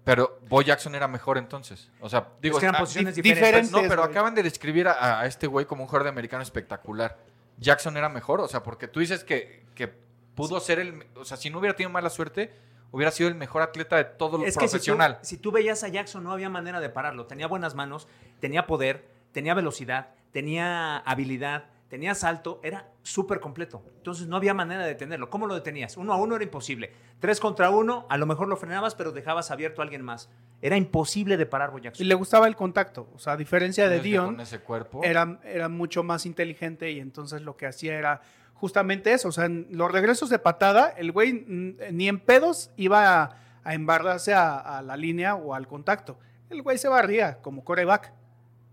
Pero 0.04 0.40
Bo 0.48 0.62
Jackson 0.62 0.94
era 0.94 1.06
mejor 1.06 1.38
entonces. 1.38 1.88
O 2.00 2.08
sea, 2.08 2.28
digo, 2.40 2.56
es 2.56 2.60
que 2.60 2.66
eran 2.66 2.76
ah, 2.76 2.80
posiciones 2.80 3.14
di- 3.14 3.22
diferentes. 3.22 3.68
diferentes. 3.70 3.70
no, 3.70 3.88
pero 3.88 4.02
acaban 4.02 4.34
de 4.34 4.42
describir 4.42 4.88
a, 4.88 5.20
a 5.20 5.26
este 5.26 5.46
güey 5.46 5.64
como 5.66 5.82
un 5.82 5.86
jugador 5.88 6.04
de 6.04 6.10
americano 6.10 6.42
espectacular. 6.42 7.18
Jackson 7.58 7.96
era 7.96 8.08
mejor, 8.08 8.40
o 8.40 8.48
sea, 8.48 8.62
porque 8.64 8.88
tú 8.88 8.98
dices 9.00 9.22
que, 9.22 9.64
que 9.76 9.92
pudo 10.34 10.58
ser 10.58 10.80
el. 10.80 11.06
O 11.14 11.24
sea, 11.24 11.36
si 11.36 11.50
no 11.50 11.58
hubiera 11.60 11.76
tenido 11.76 11.90
mala 11.90 12.10
suerte, 12.10 12.52
hubiera 12.90 13.12
sido 13.12 13.28
el 13.28 13.36
mejor 13.36 13.62
atleta 13.62 13.96
de 13.96 14.04
todo 14.04 14.38
lo 14.38 14.44
Es 14.44 14.56
que 14.56 14.66
si 14.66 14.66
tú, 14.66 14.70
profesional. 14.72 15.18
si 15.22 15.36
tú 15.36 15.52
veías 15.52 15.84
a 15.84 15.88
Jackson, 15.88 16.24
no 16.24 16.32
había 16.32 16.48
manera 16.48 16.80
de 16.80 16.88
pararlo. 16.88 17.26
Tenía 17.26 17.46
buenas 17.46 17.74
manos, 17.76 18.08
tenía 18.40 18.66
poder, 18.66 19.06
tenía 19.30 19.54
velocidad, 19.54 20.08
tenía 20.32 20.96
habilidad, 20.98 21.66
tenía 21.92 22.14
salto, 22.14 22.58
era 22.62 22.88
súper 23.02 23.38
completo. 23.38 23.82
Entonces 23.98 24.26
no 24.26 24.36
había 24.36 24.54
manera 24.54 24.80
de 24.80 24.88
detenerlo. 24.88 25.28
¿Cómo 25.28 25.46
lo 25.46 25.54
detenías? 25.54 25.98
Uno 25.98 26.14
a 26.14 26.16
uno 26.16 26.36
era 26.36 26.42
imposible. 26.42 26.90
Tres 27.20 27.38
contra 27.38 27.68
uno, 27.68 28.06
a 28.08 28.16
lo 28.16 28.24
mejor 28.24 28.48
lo 28.48 28.56
frenabas, 28.56 28.94
pero 28.94 29.12
dejabas 29.12 29.50
abierto 29.50 29.82
a 29.82 29.84
alguien 29.84 30.00
más. 30.00 30.30
Era 30.62 30.78
imposible 30.78 31.36
de 31.36 31.44
parar 31.44 31.70
Bo 31.70 31.80
Y 31.98 32.04
le 32.04 32.14
gustaba 32.14 32.46
el 32.46 32.56
contacto. 32.56 33.10
O 33.14 33.18
sea, 33.18 33.34
a 33.34 33.36
diferencia 33.36 33.90
de 33.90 34.00
Dion, 34.00 34.24
Con 34.24 34.40
ese 34.40 34.60
cuerpo. 34.60 35.02
era, 35.04 35.38
era 35.44 35.68
mucho 35.68 36.02
más 36.02 36.24
inteligente 36.24 36.90
y 36.90 36.98
entonces 36.98 37.42
lo 37.42 37.58
que 37.58 37.66
hacía 37.66 37.98
era 37.98 38.22
justamente 38.54 39.12
eso. 39.12 39.28
O 39.28 39.32
sea, 39.32 39.44
en 39.44 39.66
los 39.70 39.92
regresos 39.92 40.30
de 40.30 40.38
patada, 40.38 40.88
el 40.96 41.12
güey 41.12 41.44
ni 41.44 42.08
en 42.08 42.20
pedos 42.20 42.70
iba 42.78 43.20
a, 43.22 43.36
a 43.64 43.74
embarrarse 43.74 44.32
a, 44.32 44.78
a 44.78 44.80
la 44.80 44.96
línea 44.96 45.34
o 45.34 45.52
al 45.52 45.68
contacto. 45.68 46.18
El 46.48 46.62
güey 46.62 46.78
se 46.78 46.88
barría 46.88 47.42
como 47.42 47.64
coreback. 47.64 48.14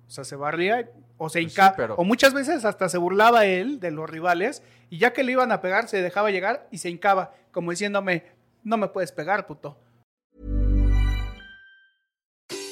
O 0.07 0.09
sea, 0.09 0.23
se 0.23 0.37
barría 0.37 0.89
o 1.19 1.29
se 1.29 1.41
Pues 1.41 1.53
sí, 1.53 1.59
hinca- 1.59 1.75
pero- 1.77 1.93
o 1.95 2.03
muchas 2.03 2.33
veces 2.33 2.65
hasta 2.65 2.89
se 2.89 2.97
burlaba 2.97 3.45
él 3.45 3.79
de 3.79 3.91
los 3.91 4.09
rivales 4.09 4.63
y 4.89 4.97
ya 4.97 5.13
que 5.13 5.23
le 5.23 5.33
iban 5.33 5.51
a 5.51 5.61
pegar 5.61 5.87
se 5.87 6.01
dejaba 6.01 6.31
llegar 6.31 6.67
y 6.71 6.79
se 6.79 6.89
hincaba 6.89 7.35
como 7.51 7.69
diciéndome, 7.69 8.23
no 8.63 8.77
me 8.77 8.87
puedes 8.87 9.11
pegar, 9.11 9.45
puto. 9.45 9.77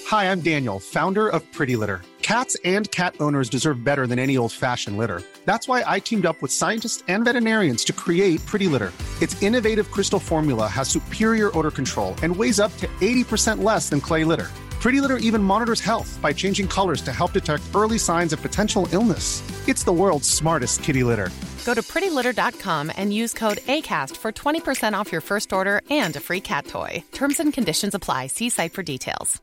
Hi, 0.10 0.26
I'm 0.32 0.42
Daniel, 0.42 0.80
founder 0.80 1.28
of 1.28 1.44
Pretty 1.52 1.76
Litter. 1.76 2.02
Cats 2.22 2.58
and 2.66 2.90
cat 2.92 3.16
owners 3.20 3.50
deserve 3.50 3.84
better 3.84 4.06
than 4.08 4.20
any 4.20 4.38
old 4.38 4.52
fashioned 4.52 4.98
litter. 4.98 5.22
That's 5.46 5.68
why 5.68 5.84
I 5.86 6.00
teamed 6.00 6.26
up 6.26 6.42
with 6.42 6.52
scientists 6.52 7.04
and 7.08 7.24
veterinarians 7.26 7.84
to 7.86 7.94
create 7.94 8.46
Pretty 8.46 8.68
Litter. 8.68 8.92
Its 9.22 9.42
innovative 9.42 9.90
crystal 9.92 10.20
formula 10.20 10.68
has 10.68 10.90
superior 10.90 11.58
odor 11.58 11.72
control 11.72 12.16
and 12.24 12.36
weighs 12.36 12.60
up 12.60 12.72
to 12.78 12.88
80% 13.02 13.64
less 13.64 13.90
than 13.90 14.02
clay 14.02 14.24
litter. 14.26 14.48
Pretty 14.88 15.02
Litter 15.02 15.18
even 15.18 15.44
monitors 15.44 15.82
health 15.82 16.18
by 16.22 16.32
changing 16.32 16.66
colors 16.66 17.02
to 17.02 17.12
help 17.12 17.34
detect 17.34 17.64
early 17.76 17.98
signs 17.98 18.32
of 18.32 18.42
potential 18.42 18.88
illness. 18.94 19.44
It's 19.68 19.84
the 19.84 19.92
world's 19.92 20.30
smartest 20.30 20.82
kitty 20.82 21.04
litter. 21.04 21.30
Go 21.66 21.74
to 21.74 21.82
prettylitter.com 21.82 22.94
and 22.96 23.14
use 23.14 23.34
code 23.34 23.58
ACAST 23.68 24.16
for 24.16 24.32
20% 24.32 24.94
off 24.94 25.12
your 25.12 25.20
first 25.20 25.52
order 25.52 25.82
and 25.90 26.16
a 26.16 26.22
free 26.22 26.40
cat 26.40 26.68
toy. 26.68 27.04
Terms 27.12 27.42
and 27.42 27.54
conditions 27.54 27.96
apply. 27.96 28.28
See 28.28 28.48
site 28.50 28.72
for 28.72 28.82
details. 28.82 29.42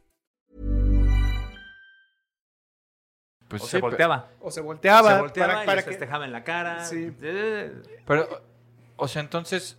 Pues 3.46 3.64
o 3.64 3.66
sí, 3.66 3.72
se 3.72 3.80
volteaba. 3.82 4.24
O 4.40 4.50
se 4.50 4.62
volteaba, 4.62 5.10
se 5.10 5.20
volteaba 5.20 5.52
para, 5.52 5.62
y 5.62 5.66
para 5.66 5.76
les 5.76 5.84
que 5.84 5.90
festejaba 5.90 6.24
en 6.24 6.32
la 6.32 6.42
cara. 6.42 6.86
Sí. 6.86 7.12
Eh, 7.20 7.70
Pero, 8.06 8.26
o 8.96 9.06
sea, 9.08 9.20
entonces 9.20 9.76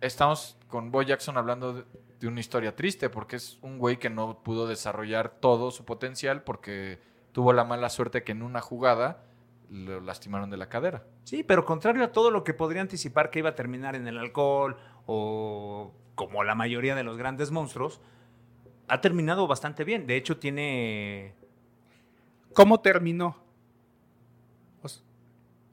estamos 0.00 0.56
con 0.68 0.92
Bo 0.92 1.02
Jackson 1.02 1.36
hablando 1.36 1.72
de, 1.72 1.84
de 2.20 2.28
una 2.28 2.40
historia 2.40 2.74
triste, 2.74 3.10
porque 3.10 3.36
es 3.36 3.58
un 3.62 3.78
güey 3.78 3.98
que 3.98 4.10
no 4.10 4.42
pudo 4.42 4.66
desarrollar 4.66 5.30
todo 5.40 5.70
su 5.70 5.84
potencial 5.84 6.42
porque 6.42 7.00
tuvo 7.32 7.52
la 7.52 7.64
mala 7.64 7.88
suerte 7.88 8.24
que 8.24 8.32
en 8.32 8.42
una 8.42 8.60
jugada 8.60 9.24
lo 9.70 10.00
lastimaron 10.00 10.50
de 10.50 10.56
la 10.56 10.68
cadera. 10.68 11.04
Sí, 11.24 11.42
pero 11.42 11.64
contrario 11.64 12.02
a 12.04 12.12
todo 12.12 12.30
lo 12.30 12.42
que 12.42 12.54
podría 12.54 12.80
anticipar 12.80 13.30
que 13.30 13.40
iba 13.40 13.50
a 13.50 13.54
terminar 13.54 13.94
en 13.94 14.08
el 14.08 14.18
alcohol 14.18 14.76
o 15.06 15.92
como 16.14 16.42
la 16.42 16.54
mayoría 16.54 16.94
de 16.94 17.04
los 17.04 17.16
grandes 17.16 17.50
monstruos, 17.50 18.00
ha 18.88 19.00
terminado 19.00 19.46
bastante 19.46 19.84
bien. 19.84 20.06
De 20.06 20.16
hecho, 20.16 20.38
tiene... 20.38 21.34
¿Cómo 22.54 22.80
terminó? 22.80 23.36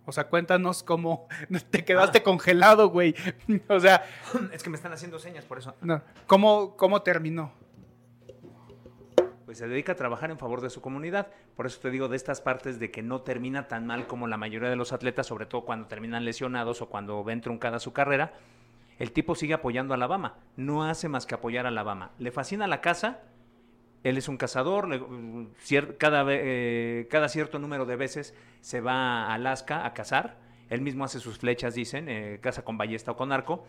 O 0.06 0.12
sea, 0.12 0.28
cuéntanos 0.28 0.84
cómo 0.84 1.28
te 1.72 1.84
quedaste 1.84 2.24
congelado, 2.24 2.90
güey. 2.90 3.16
O 3.70 3.80
sea, 3.80 4.04
Es 4.52 4.64
que 4.64 4.70
me 4.70 4.76
están 4.76 4.94
haciendo 4.94 5.20
señas 5.20 5.46
por 5.46 5.58
eso. 5.58 5.76
no, 5.82 6.02
¿cómo, 6.28 6.76
¿cómo 6.78 7.02
terminó? 7.02 7.52
Pues 9.46 9.60
se 9.60 9.68
dedica 9.68 9.92
a 9.92 9.96
trabajar 9.96 10.32
en 10.32 10.40
favor 10.40 10.62
de 10.62 10.70
su 10.72 10.82
comunidad. 10.82 11.28
Por 11.56 11.68
eso 11.68 11.80
te 11.80 11.92
digo 11.92 12.08
de 12.08 12.16
estas 12.16 12.42
partes 12.42 12.80
de 12.80 12.90
que 12.90 13.04
no 13.04 13.22
termina 13.22 13.68
tan 13.68 13.86
mal 13.86 14.08
como 14.08 14.28
la 14.28 14.38
mayoría 14.38 14.70
de 14.70 14.76
los 14.76 14.92
atletas, 14.92 15.28
sobre 15.28 15.46
todo 15.46 15.66
cuando 15.66 15.88
terminan 15.88 16.26
lesionados 16.26 16.82
o 16.82 16.90
cuando 16.90 17.24
ven 17.24 17.42
truncada 17.42 17.80
su 17.80 17.94
carrera. 17.94 18.34
El 18.98 19.12
tipo 19.12 19.36
sigue 19.36 19.54
apoyando 19.54 19.94
a 19.94 19.98
Alabama. 19.98 20.38
No 20.56 20.84
hace 20.84 21.10
más 21.10 21.26
que 21.26 21.36
apoyar 21.36 21.66
a 21.66 21.70
Alabama. 21.70 22.12
Le 22.18 22.32
fascina 22.32 22.66
la 22.66 22.82
caza. 22.82 23.20
Él 24.06 24.18
es 24.18 24.30
un 24.30 24.38
cazador. 24.38 24.88
le- 24.88 25.00
ve- 25.00 26.42
eh, 26.44 27.08
cada 27.10 27.28
cierto 27.28 27.58
número 27.58 27.86
de 27.86 27.96
veces 27.96 28.36
se 28.62 28.80
va 28.80 29.26
a 29.26 29.34
Alaska 29.34 29.86
a 29.86 29.94
cazar. 29.94 30.38
Él 30.70 30.82
mismo 30.82 31.04
hace 31.04 31.20
sus 31.20 31.40
flechas, 31.40 31.74
dicen, 31.74 32.08
eh, 32.08 32.40
caza 32.40 32.64
con 32.64 32.78
ballesta 32.78 33.12
o 33.12 33.16
con 33.16 33.32
arco. 33.32 33.66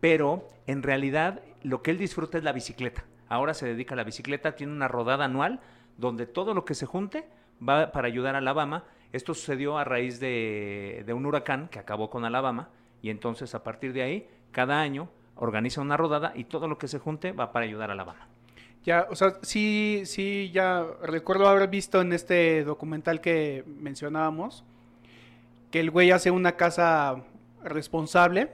Pero 0.00 0.48
en 0.66 0.82
realidad 0.82 1.40
lo 1.62 1.82
que 1.82 1.92
él 1.92 1.98
disfruta 1.98 2.36
es 2.36 2.42
la 2.44 2.52
bicicleta. 2.52 3.04
Ahora 3.28 3.54
se 3.54 3.66
dedica 3.66 3.94
a 3.94 3.96
la 3.96 4.02
bicicleta, 4.04 4.56
tiene 4.56 4.72
una 4.72 4.88
rodada 4.88 5.24
anual 5.24 5.60
donde 5.96 6.26
todo 6.26 6.52
lo 6.52 6.64
que 6.64 6.74
se 6.74 6.86
junte 6.86 7.28
va 7.66 7.92
para 7.92 8.08
ayudar 8.08 8.34
a 8.34 8.38
Alabama. 8.38 8.84
Esto 9.12 9.34
sucedió 9.34 9.78
a 9.78 9.84
raíz 9.84 10.18
de, 10.18 11.04
de 11.06 11.12
un 11.14 11.26
huracán 11.26 11.68
que 11.68 11.78
acabó 11.78 12.10
con 12.10 12.24
Alabama 12.24 12.70
y 13.02 13.10
entonces 13.10 13.54
a 13.54 13.62
partir 13.62 13.92
de 13.92 14.02
ahí, 14.02 14.28
cada 14.50 14.80
año 14.80 15.08
organiza 15.36 15.80
una 15.80 15.96
rodada 15.96 16.32
y 16.34 16.44
todo 16.44 16.66
lo 16.66 16.76
que 16.76 16.88
se 16.88 16.98
junte 16.98 17.30
va 17.32 17.52
para 17.52 17.66
ayudar 17.66 17.90
a 17.90 17.92
Alabama. 17.92 18.28
Ya, 18.86 19.08
o 19.10 19.16
sea, 19.16 19.38
sí, 19.42 20.02
sí, 20.04 20.52
ya 20.54 20.86
recuerdo 21.02 21.48
haber 21.48 21.68
visto 21.68 22.00
en 22.00 22.12
este 22.12 22.62
documental 22.62 23.20
que 23.20 23.64
mencionábamos 23.66 24.62
que 25.72 25.80
el 25.80 25.90
güey 25.90 26.12
hace 26.12 26.30
una 26.30 26.52
casa 26.52 27.24
responsable 27.64 28.52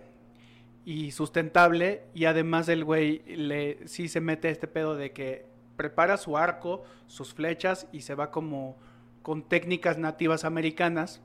y 0.87 1.11
sustentable 1.11 2.05
y 2.14 2.25
además 2.25 2.71
el 2.71 2.83
güey 2.83 3.23
le 3.27 3.87
sí 3.87 4.09
se 4.09 4.23
mete 4.23 4.49
este 4.49 4.66
pedo 4.68 4.97
de 4.97 5.12
que 5.12 5.45
prepara 5.77 6.16
su 6.16 6.38
arco, 6.38 6.83
sus 7.09 7.35
flechas 7.35 7.87
y 7.92 8.01
se 8.01 8.14
va 8.14 8.31
como 8.31 8.79
con 9.21 9.42
técnicas 9.42 9.99
nativas 9.99 10.47
americanas 10.47 11.21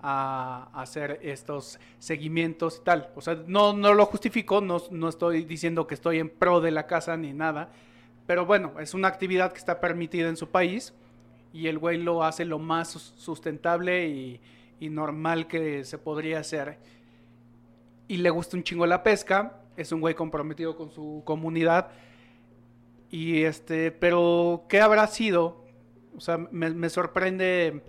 a 0.00 0.70
hacer 0.72 1.20
estos 1.22 1.78
seguimientos 1.98 2.78
y 2.80 2.84
tal. 2.84 3.10
O 3.14 3.20
sea, 3.20 3.42
no, 3.46 3.74
no 3.74 3.92
lo 3.92 4.06
justifico, 4.06 4.62
no, 4.62 4.78
no 4.90 5.10
estoy 5.10 5.44
diciendo 5.44 5.86
que 5.86 5.94
estoy 5.94 6.18
en 6.18 6.30
pro 6.30 6.62
de 6.62 6.70
la 6.70 6.86
casa 6.86 7.14
ni 7.18 7.34
nada, 7.34 7.70
pero 8.26 8.46
bueno, 8.46 8.78
es 8.80 8.94
una 8.94 9.08
actividad 9.08 9.52
que 9.52 9.58
está 9.58 9.80
permitida 9.80 10.28
en 10.28 10.36
su 10.36 10.48
país 10.50 10.94
y 11.52 11.66
el 11.66 11.78
güey 11.78 11.98
lo 11.98 12.24
hace 12.24 12.44
lo 12.44 12.58
más 12.58 12.88
sus- 12.90 13.12
sustentable 13.16 14.08
y, 14.08 14.40
y 14.80 14.88
normal 14.88 15.46
que 15.48 15.84
se 15.84 15.98
podría 15.98 16.38
hacer. 16.40 16.78
Y 18.08 18.18
le 18.18 18.30
gusta 18.30 18.56
un 18.56 18.62
chingo 18.62 18.86
la 18.86 19.02
pesca, 19.02 19.60
es 19.76 19.92
un 19.92 20.00
güey 20.00 20.14
comprometido 20.14 20.76
con 20.76 20.90
su 20.90 21.22
comunidad. 21.24 21.88
Y 23.10 23.42
este, 23.44 23.90
pero 23.90 24.64
¿qué 24.68 24.80
habrá 24.80 25.06
sido? 25.06 25.64
O 26.16 26.20
sea, 26.20 26.38
me, 26.38 26.70
me 26.70 26.88
sorprende 26.88 27.82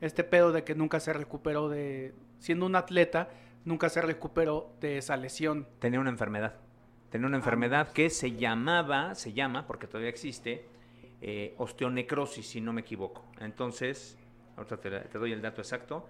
este 0.00 0.24
pedo 0.24 0.52
de 0.52 0.64
que 0.64 0.74
nunca 0.74 1.00
se 1.00 1.12
recuperó 1.12 1.68
de, 1.68 2.14
siendo 2.38 2.66
un 2.66 2.76
atleta, 2.76 3.28
nunca 3.64 3.88
se 3.90 4.00
recuperó 4.00 4.72
de 4.80 4.98
esa 4.98 5.16
lesión. 5.16 5.66
Tenía 5.78 6.00
una 6.00 6.10
enfermedad. 6.10 6.54
Tenía 7.10 7.26
una 7.26 7.36
enfermedad 7.36 7.92
que 7.92 8.08
se 8.08 8.32
llamaba, 8.32 9.16
se 9.16 9.32
llama, 9.32 9.66
porque 9.66 9.88
todavía 9.88 10.10
existe, 10.10 10.64
eh, 11.20 11.54
osteonecrosis, 11.58 12.46
si 12.46 12.60
no 12.60 12.72
me 12.72 12.82
equivoco. 12.82 13.24
Entonces, 13.40 14.16
ahorita 14.56 14.76
te, 14.78 15.18
doy 15.18 15.32
el 15.32 15.42
dato 15.42 15.60
exacto. 15.60 16.08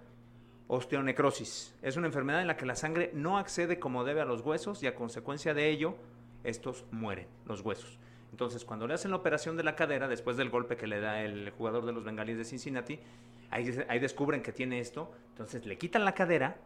Osteonecrosis 0.67 1.75
es 1.81 1.97
una 1.97 2.07
enfermedad 2.07 2.41
en 2.41 2.47
la 2.47 2.55
que 2.55 2.67
la 2.67 2.75
sangre 2.75 3.09
no 3.13 3.39
accede 3.39 3.79
como 3.79 4.03
debe 4.03 4.21
a 4.21 4.25
los 4.25 4.41
huesos 4.41 4.83
y 4.83 4.87
a 4.87 4.95
consecuencia 4.95 5.55
de 5.55 5.69
ello, 5.69 5.95
estos 6.43 6.85
mueren, 6.91 7.27
los 7.45 7.61
huesos. 7.61 7.97
Entonces, 8.29 8.63
cuando 8.63 8.87
le 8.87 8.93
hacen 8.93 9.11
la 9.11 9.17
operación 9.17 9.57
de 9.57 9.63
la 9.63 9.75
cadera, 9.75 10.07
después 10.07 10.37
del 10.37 10.49
golpe 10.49 10.77
que 10.77 10.87
le 10.87 11.01
da 11.01 11.23
el 11.23 11.49
jugador 11.49 11.85
de 11.85 11.93
los 11.93 12.03
bengalíes 12.03 12.37
de 12.37 12.45
Cincinnati, 12.45 12.99
ahí, 13.49 13.83
ahí 13.89 13.99
descubren 13.99 14.41
que 14.41 14.53
tiene 14.53 14.79
esto, 14.79 15.11
entonces 15.29 15.65
le 15.65 15.77
quitan 15.77 16.05
la 16.05 16.13
cadera 16.13 16.57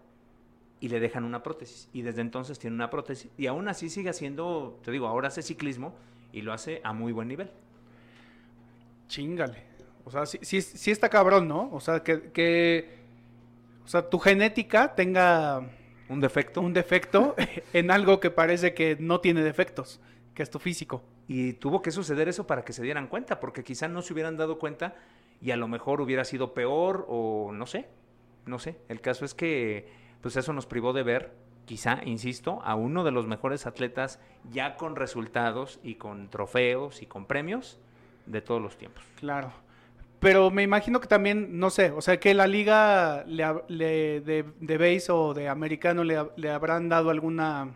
y 0.86 0.88
le 0.88 1.00
dejan 1.00 1.24
una 1.24 1.41
prótesis. 1.41 1.89
Y 1.93 2.04
desde 2.04 2.21
entonces 2.21 2.60
tiene 2.60 2.76
una 2.76 2.91
prótesis. 2.91 3.32
Y 3.39 3.48
aún 3.48 3.67
así 3.67 3.89
sigue 3.89 4.12
haciendo, 4.12 4.80
te 4.84 4.91
digo, 4.91 5.08
ahora 5.08 5.30
hace 5.30 5.41
ciclismo 5.41 5.95
y 6.32 6.43
lo 6.43 6.54
hace 6.54 6.80
a 6.84 6.93
muy 6.93 7.12
buen 7.12 7.28
nivel. 7.28 7.50
Chingale. 9.08 9.63
O 10.04 10.12
sea, 10.12 10.28
sí, 10.28 10.38
sí, 10.43 10.62
sí 10.62 10.91
está 10.91 11.10
cabrón, 11.10 11.48
¿no? 11.48 11.71
O 11.74 11.80
sea, 11.80 12.04
que, 12.04 12.32
que 12.32 13.00
o 13.84 13.88
sea, 13.88 14.08
tu 14.08 14.19
genética 14.19 14.93
tenga 14.93 15.67
Un 16.08 16.21
defecto. 16.21 16.62
un 16.62 16.74
defecto 16.74 17.34
en 17.74 17.89
algo 17.89 18.19
que 18.19 18.30
parece 18.30 18.76
que 18.76 18.95
no 19.00 19.21
tiene 19.21 19.41
defectos, 19.41 20.00
que 20.36 20.43
es 20.43 20.52
tu 20.52 20.60
físico. 20.60 21.02
Y 21.28 21.54
tuvo 21.54 21.82
que 21.82 21.89
suceder 21.89 22.30
eso 22.30 22.45
para 22.45 22.63
que 22.63 22.74
se 22.74 22.84
dieran 22.84 23.08
cuenta, 23.08 23.39
porque 23.39 23.63
quizá 23.63 23.88
no 23.88 24.04
se 24.04 24.13
hubieran 24.13 24.38
dado 24.38 24.60
cuenta 24.60 24.93
y 25.41 25.50
a 25.50 25.58
lo 25.58 25.67
mejor 25.67 26.00
hubiera 26.00 26.26
sido 26.26 26.54
peor 26.54 27.08
o 27.10 27.52
no 27.52 27.65
sé, 27.65 27.88
no 28.45 28.60
sé. 28.60 28.78
El 28.88 29.02
caso 29.02 29.26
es 29.26 29.34
que 29.34 30.04
pues 30.25 30.38
eso 30.38 30.53
nos 30.53 30.65
privó 30.65 30.91
de 30.91 31.03
ver, 31.03 31.33
quizá, 31.65 31.99
insisto, 32.03 32.59
a 32.63 32.73
uno 32.73 33.03
de 33.03 33.11
los 33.11 33.27
mejores 33.27 33.67
atletas 33.67 34.19
ya 34.51 34.75
con 34.75 34.95
resultados 34.95 35.79
y 35.83 35.95
con 35.95 36.31
trofeos 36.31 37.03
y 37.03 37.05
con 37.05 37.27
premios 37.27 37.79
de 38.25 38.41
todos 38.41 38.59
los 38.59 38.75
tiempos. 38.75 39.03
Claro. 39.19 39.51
Pero 40.19 40.49
me 40.49 40.63
imagino 40.63 40.99
que 40.99 41.05
también, 41.07 41.59
no 41.59 41.69
sé, 41.69 41.91
o 41.91 42.01
sea, 42.01 42.19
que 42.19 42.33
la 42.33 42.47
liga 42.47 43.23
le, 43.27 43.45
de, 44.21 44.45
de 44.59 44.77
base 44.79 45.11
o 45.11 45.35
de 45.35 45.47
americano 45.47 46.03
le, 46.03 46.17
ha- 46.17 46.29
le 46.38 46.49
habrán 46.49 46.89
dado 46.89 47.11
alguna 47.11 47.69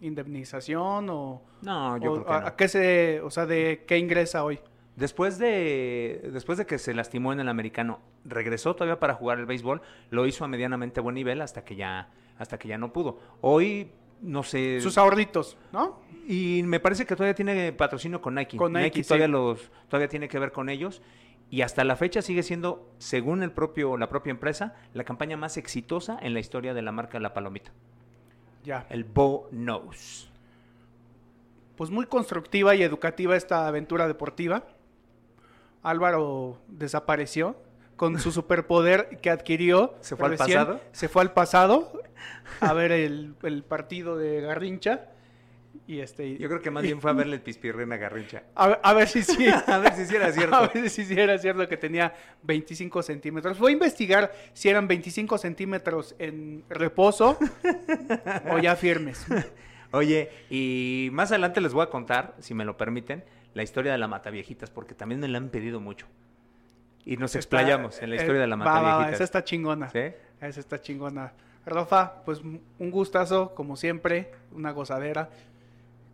indemnización 0.00 1.08
o, 1.08 1.40
No, 1.62 1.96
yo 1.98 2.10
o 2.10 2.14
creo 2.14 2.24
que 2.26 2.40
no. 2.40 2.46
a 2.48 2.56
qué 2.56 2.66
se, 2.66 3.20
o 3.20 3.30
sea, 3.30 3.46
de 3.46 3.84
qué 3.86 3.96
ingresa 3.98 4.42
hoy. 4.42 4.58
Después 4.96 5.38
de, 5.38 6.28
después 6.32 6.58
de 6.58 6.66
que 6.66 6.78
se 6.78 6.92
lastimó 6.92 7.32
en 7.32 7.40
el 7.40 7.48
americano, 7.48 8.00
regresó 8.24 8.74
todavía 8.74 9.00
para 9.00 9.14
jugar 9.14 9.38
el 9.38 9.46
béisbol, 9.46 9.80
lo 10.10 10.26
hizo 10.26 10.44
a 10.44 10.48
medianamente 10.48 11.00
buen 11.00 11.14
nivel 11.14 11.40
hasta 11.40 11.64
que 11.64 11.76
ya, 11.76 12.10
hasta 12.36 12.58
que 12.58 12.68
ya 12.68 12.76
no 12.76 12.92
pudo. 12.92 13.18
Hoy, 13.40 13.90
no 14.20 14.42
sé. 14.42 14.80
Sus 14.80 14.98
ahorritos, 14.98 15.56
¿no? 15.72 16.00
Y 16.28 16.62
me 16.64 16.78
parece 16.78 17.06
que 17.06 17.16
todavía 17.16 17.34
tiene 17.34 17.72
patrocinio 17.72 18.20
con 18.20 18.34
Nike. 18.34 18.56
Con 18.58 18.74
Nike, 18.74 19.02
sí. 19.02 19.08
todavía 19.08 19.28
los, 19.28 19.70
todavía 19.88 20.08
tiene 20.08 20.28
que 20.28 20.38
ver 20.38 20.52
con 20.52 20.68
ellos. 20.68 21.00
Y 21.48 21.62
hasta 21.62 21.84
la 21.84 21.96
fecha 21.96 22.22
sigue 22.22 22.42
siendo, 22.42 22.90
según 22.98 23.42
el 23.42 23.50
propio, 23.50 23.96
la 23.96 24.08
propia 24.08 24.30
empresa, 24.30 24.74
la 24.94 25.04
campaña 25.04 25.36
más 25.36 25.56
exitosa 25.56 26.18
en 26.20 26.34
la 26.34 26.40
historia 26.40 26.74
de 26.74 26.82
la 26.82 26.92
marca 26.92 27.18
La 27.18 27.34
Palomita. 27.34 27.72
Ya. 28.64 28.86
El 28.90 29.04
Bo 29.04 29.48
Knows. 29.50 30.30
Pues 31.76 31.90
muy 31.90 32.06
constructiva 32.06 32.74
y 32.74 32.82
educativa 32.82 33.36
esta 33.36 33.66
aventura 33.66 34.06
deportiva. 34.06 34.64
Álvaro 35.82 36.58
desapareció 36.68 37.56
con 37.96 38.18
su 38.18 38.32
superpoder 38.32 39.18
que 39.20 39.30
adquirió. 39.30 39.94
¿Se 40.00 40.16
fue 40.16 40.26
al 40.26 40.38
recién. 40.38 40.58
pasado? 40.58 40.80
Se 40.92 41.08
fue 41.08 41.22
al 41.22 41.32
pasado 41.32 41.92
a 42.60 42.72
ver 42.72 42.92
el, 42.92 43.34
el 43.42 43.62
partido 43.64 44.16
de 44.16 44.40
Garrincha. 44.40 45.08
Y 45.86 46.00
este, 46.00 46.38
Yo 46.38 46.48
creo 46.48 46.60
que 46.60 46.70
más 46.70 46.82
bien 46.84 47.00
fue 47.00 47.10
a 47.10 47.14
verle 47.14 47.36
el 47.36 47.42
Garrincha. 47.96 48.44
a, 48.54 48.68
ver- 48.68 48.80
a 48.82 48.92
ver 48.94 49.08
si 49.08 49.22
sí. 49.22 49.46
A 49.66 49.78
ver 49.78 49.94
si 49.94 50.06
sí 50.06 50.14
era 50.16 50.32
cierto. 50.32 50.54
A 50.56 50.68
ver 50.68 50.88
si 50.90 51.04
sí 51.04 51.14
era 51.18 51.36
cierto 51.38 51.66
que 51.68 51.76
tenía 51.76 52.14
25 52.42 53.02
centímetros. 53.02 53.58
Voy 53.58 53.70
a 53.70 53.74
investigar 53.74 54.32
si 54.52 54.68
eran 54.68 54.86
25 54.88 55.38
centímetros 55.38 56.14
en 56.18 56.64
reposo 56.68 57.38
o 58.50 58.58
ya 58.58 58.76
firmes. 58.76 59.24
Oye, 59.90 60.30
y 60.50 61.08
más 61.12 61.30
adelante 61.32 61.60
les 61.60 61.72
voy 61.74 61.82
a 61.82 61.90
contar, 61.90 62.34
si 62.40 62.54
me 62.54 62.64
lo 62.64 62.76
permiten, 62.78 63.24
la 63.54 63.62
historia 63.62 63.92
de 63.92 63.98
la 63.98 64.08
Mataviejitas, 64.08 64.70
porque 64.70 64.94
también 64.94 65.20
me 65.20 65.28
la 65.28 65.38
han 65.38 65.48
pedido 65.48 65.80
mucho. 65.80 66.06
Y 67.04 67.16
nos 67.16 67.34
explayamos 67.34 68.00
en 68.00 68.10
la 68.10 68.16
historia 68.16 68.40
de 68.40 68.46
la 68.46 68.54
Eh, 68.56 68.58
va, 68.58 68.64
Mataviejitas. 68.64 69.14
esa 69.14 69.24
está 69.24 69.44
chingona. 69.44 69.90
¿Sí? 69.90 70.12
Esa 70.40 70.60
está 70.60 70.80
chingona. 70.80 71.32
Rafa, 71.66 72.22
pues 72.24 72.40
un 72.40 72.90
gustazo, 72.90 73.54
como 73.54 73.76
siempre, 73.76 74.32
una 74.52 74.70
gozadera. 74.72 75.30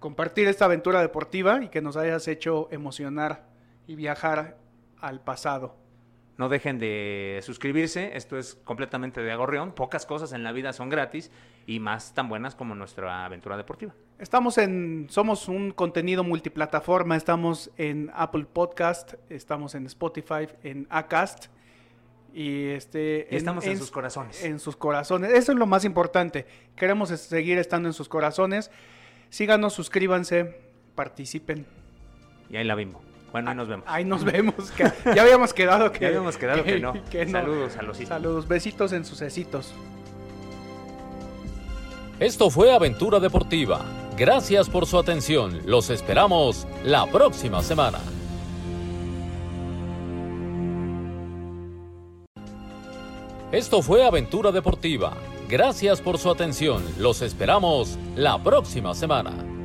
Compartir 0.00 0.46
esta 0.48 0.66
aventura 0.66 1.00
deportiva 1.00 1.62
y 1.62 1.68
que 1.68 1.80
nos 1.80 1.96
hayas 1.96 2.28
hecho 2.28 2.68
emocionar 2.70 3.44
y 3.86 3.94
viajar 3.96 4.56
al 5.00 5.20
pasado. 5.20 5.74
No 6.38 6.48
dejen 6.48 6.78
de 6.78 7.40
suscribirse, 7.42 8.16
esto 8.16 8.38
es 8.38 8.54
completamente 8.54 9.20
de 9.20 9.32
agorreón. 9.32 9.72
Pocas 9.72 10.06
cosas 10.06 10.32
en 10.32 10.44
la 10.44 10.52
vida 10.52 10.72
son 10.72 10.88
gratis 10.88 11.32
y 11.66 11.80
más 11.80 12.14
tan 12.14 12.28
buenas 12.28 12.54
como 12.54 12.76
nuestra 12.76 13.24
aventura 13.24 13.56
deportiva. 13.56 13.92
Estamos 14.20 14.56
en, 14.56 15.08
somos 15.10 15.48
un 15.48 15.72
contenido 15.72 16.22
multiplataforma, 16.22 17.16
estamos 17.16 17.72
en 17.76 18.12
Apple 18.14 18.46
Podcast, 18.52 19.14
estamos 19.28 19.74
en 19.74 19.86
Spotify, 19.86 20.46
en 20.62 20.86
Acast 20.90 21.46
y 22.32 22.68
este 22.68 23.26
Y 23.32 23.34
estamos 23.34 23.66
en 23.66 23.76
sus 23.76 23.90
corazones. 23.90 24.44
En 24.44 24.60
sus 24.60 24.76
corazones, 24.76 25.32
eso 25.32 25.50
es 25.50 25.58
lo 25.58 25.66
más 25.66 25.84
importante. 25.84 26.46
Queremos 26.76 27.08
seguir 27.08 27.58
estando 27.58 27.88
en 27.88 27.92
sus 27.92 28.08
corazones. 28.08 28.70
Síganos, 29.28 29.72
suscríbanse, 29.72 30.56
participen. 30.94 31.66
Y 32.48 32.58
ahí 32.58 32.64
la 32.64 32.76
vimos. 32.76 33.07
Bueno, 33.32 33.50
ahí 33.50 33.56
nos 33.56 33.68
vemos. 33.68 33.84
Ahí 33.88 34.04
nos 34.04 34.24
vemos. 34.24 34.70
que 34.76 34.90
ya 35.14 35.22
habíamos 35.22 35.52
quedado 35.52 35.92
que, 35.92 36.00
Ya 36.00 36.08
habíamos 36.08 36.36
quedado 36.36 36.64
que 36.64 36.80
no. 36.80 36.94
que 37.10 37.26
no. 37.26 37.32
Saludos 37.32 37.76
a 37.76 37.82
los 37.82 37.98
hijos. 37.98 38.08
Saludos, 38.08 38.48
besitos 38.48 38.92
en 38.92 39.04
sus 39.04 39.18
cecitos. 39.18 39.74
Esto 42.20 42.50
fue 42.50 42.72
Aventura 42.72 43.20
Deportiva. 43.20 43.84
Gracias 44.16 44.68
por 44.68 44.86
su 44.86 44.98
atención. 44.98 45.60
Los 45.66 45.90
esperamos 45.90 46.66
la 46.84 47.06
próxima 47.06 47.62
semana. 47.62 48.00
Esto 53.52 53.82
fue 53.82 54.04
Aventura 54.04 54.50
Deportiva. 54.50 55.12
Gracias 55.48 56.00
por 56.00 56.18
su 56.18 56.30
atención. 56.30 56.82
Los 56.98 57.22
esperamos 57.22 57.98
la 58.16 58.42
próxima 58.42 58.94
semana. 58.94 59.57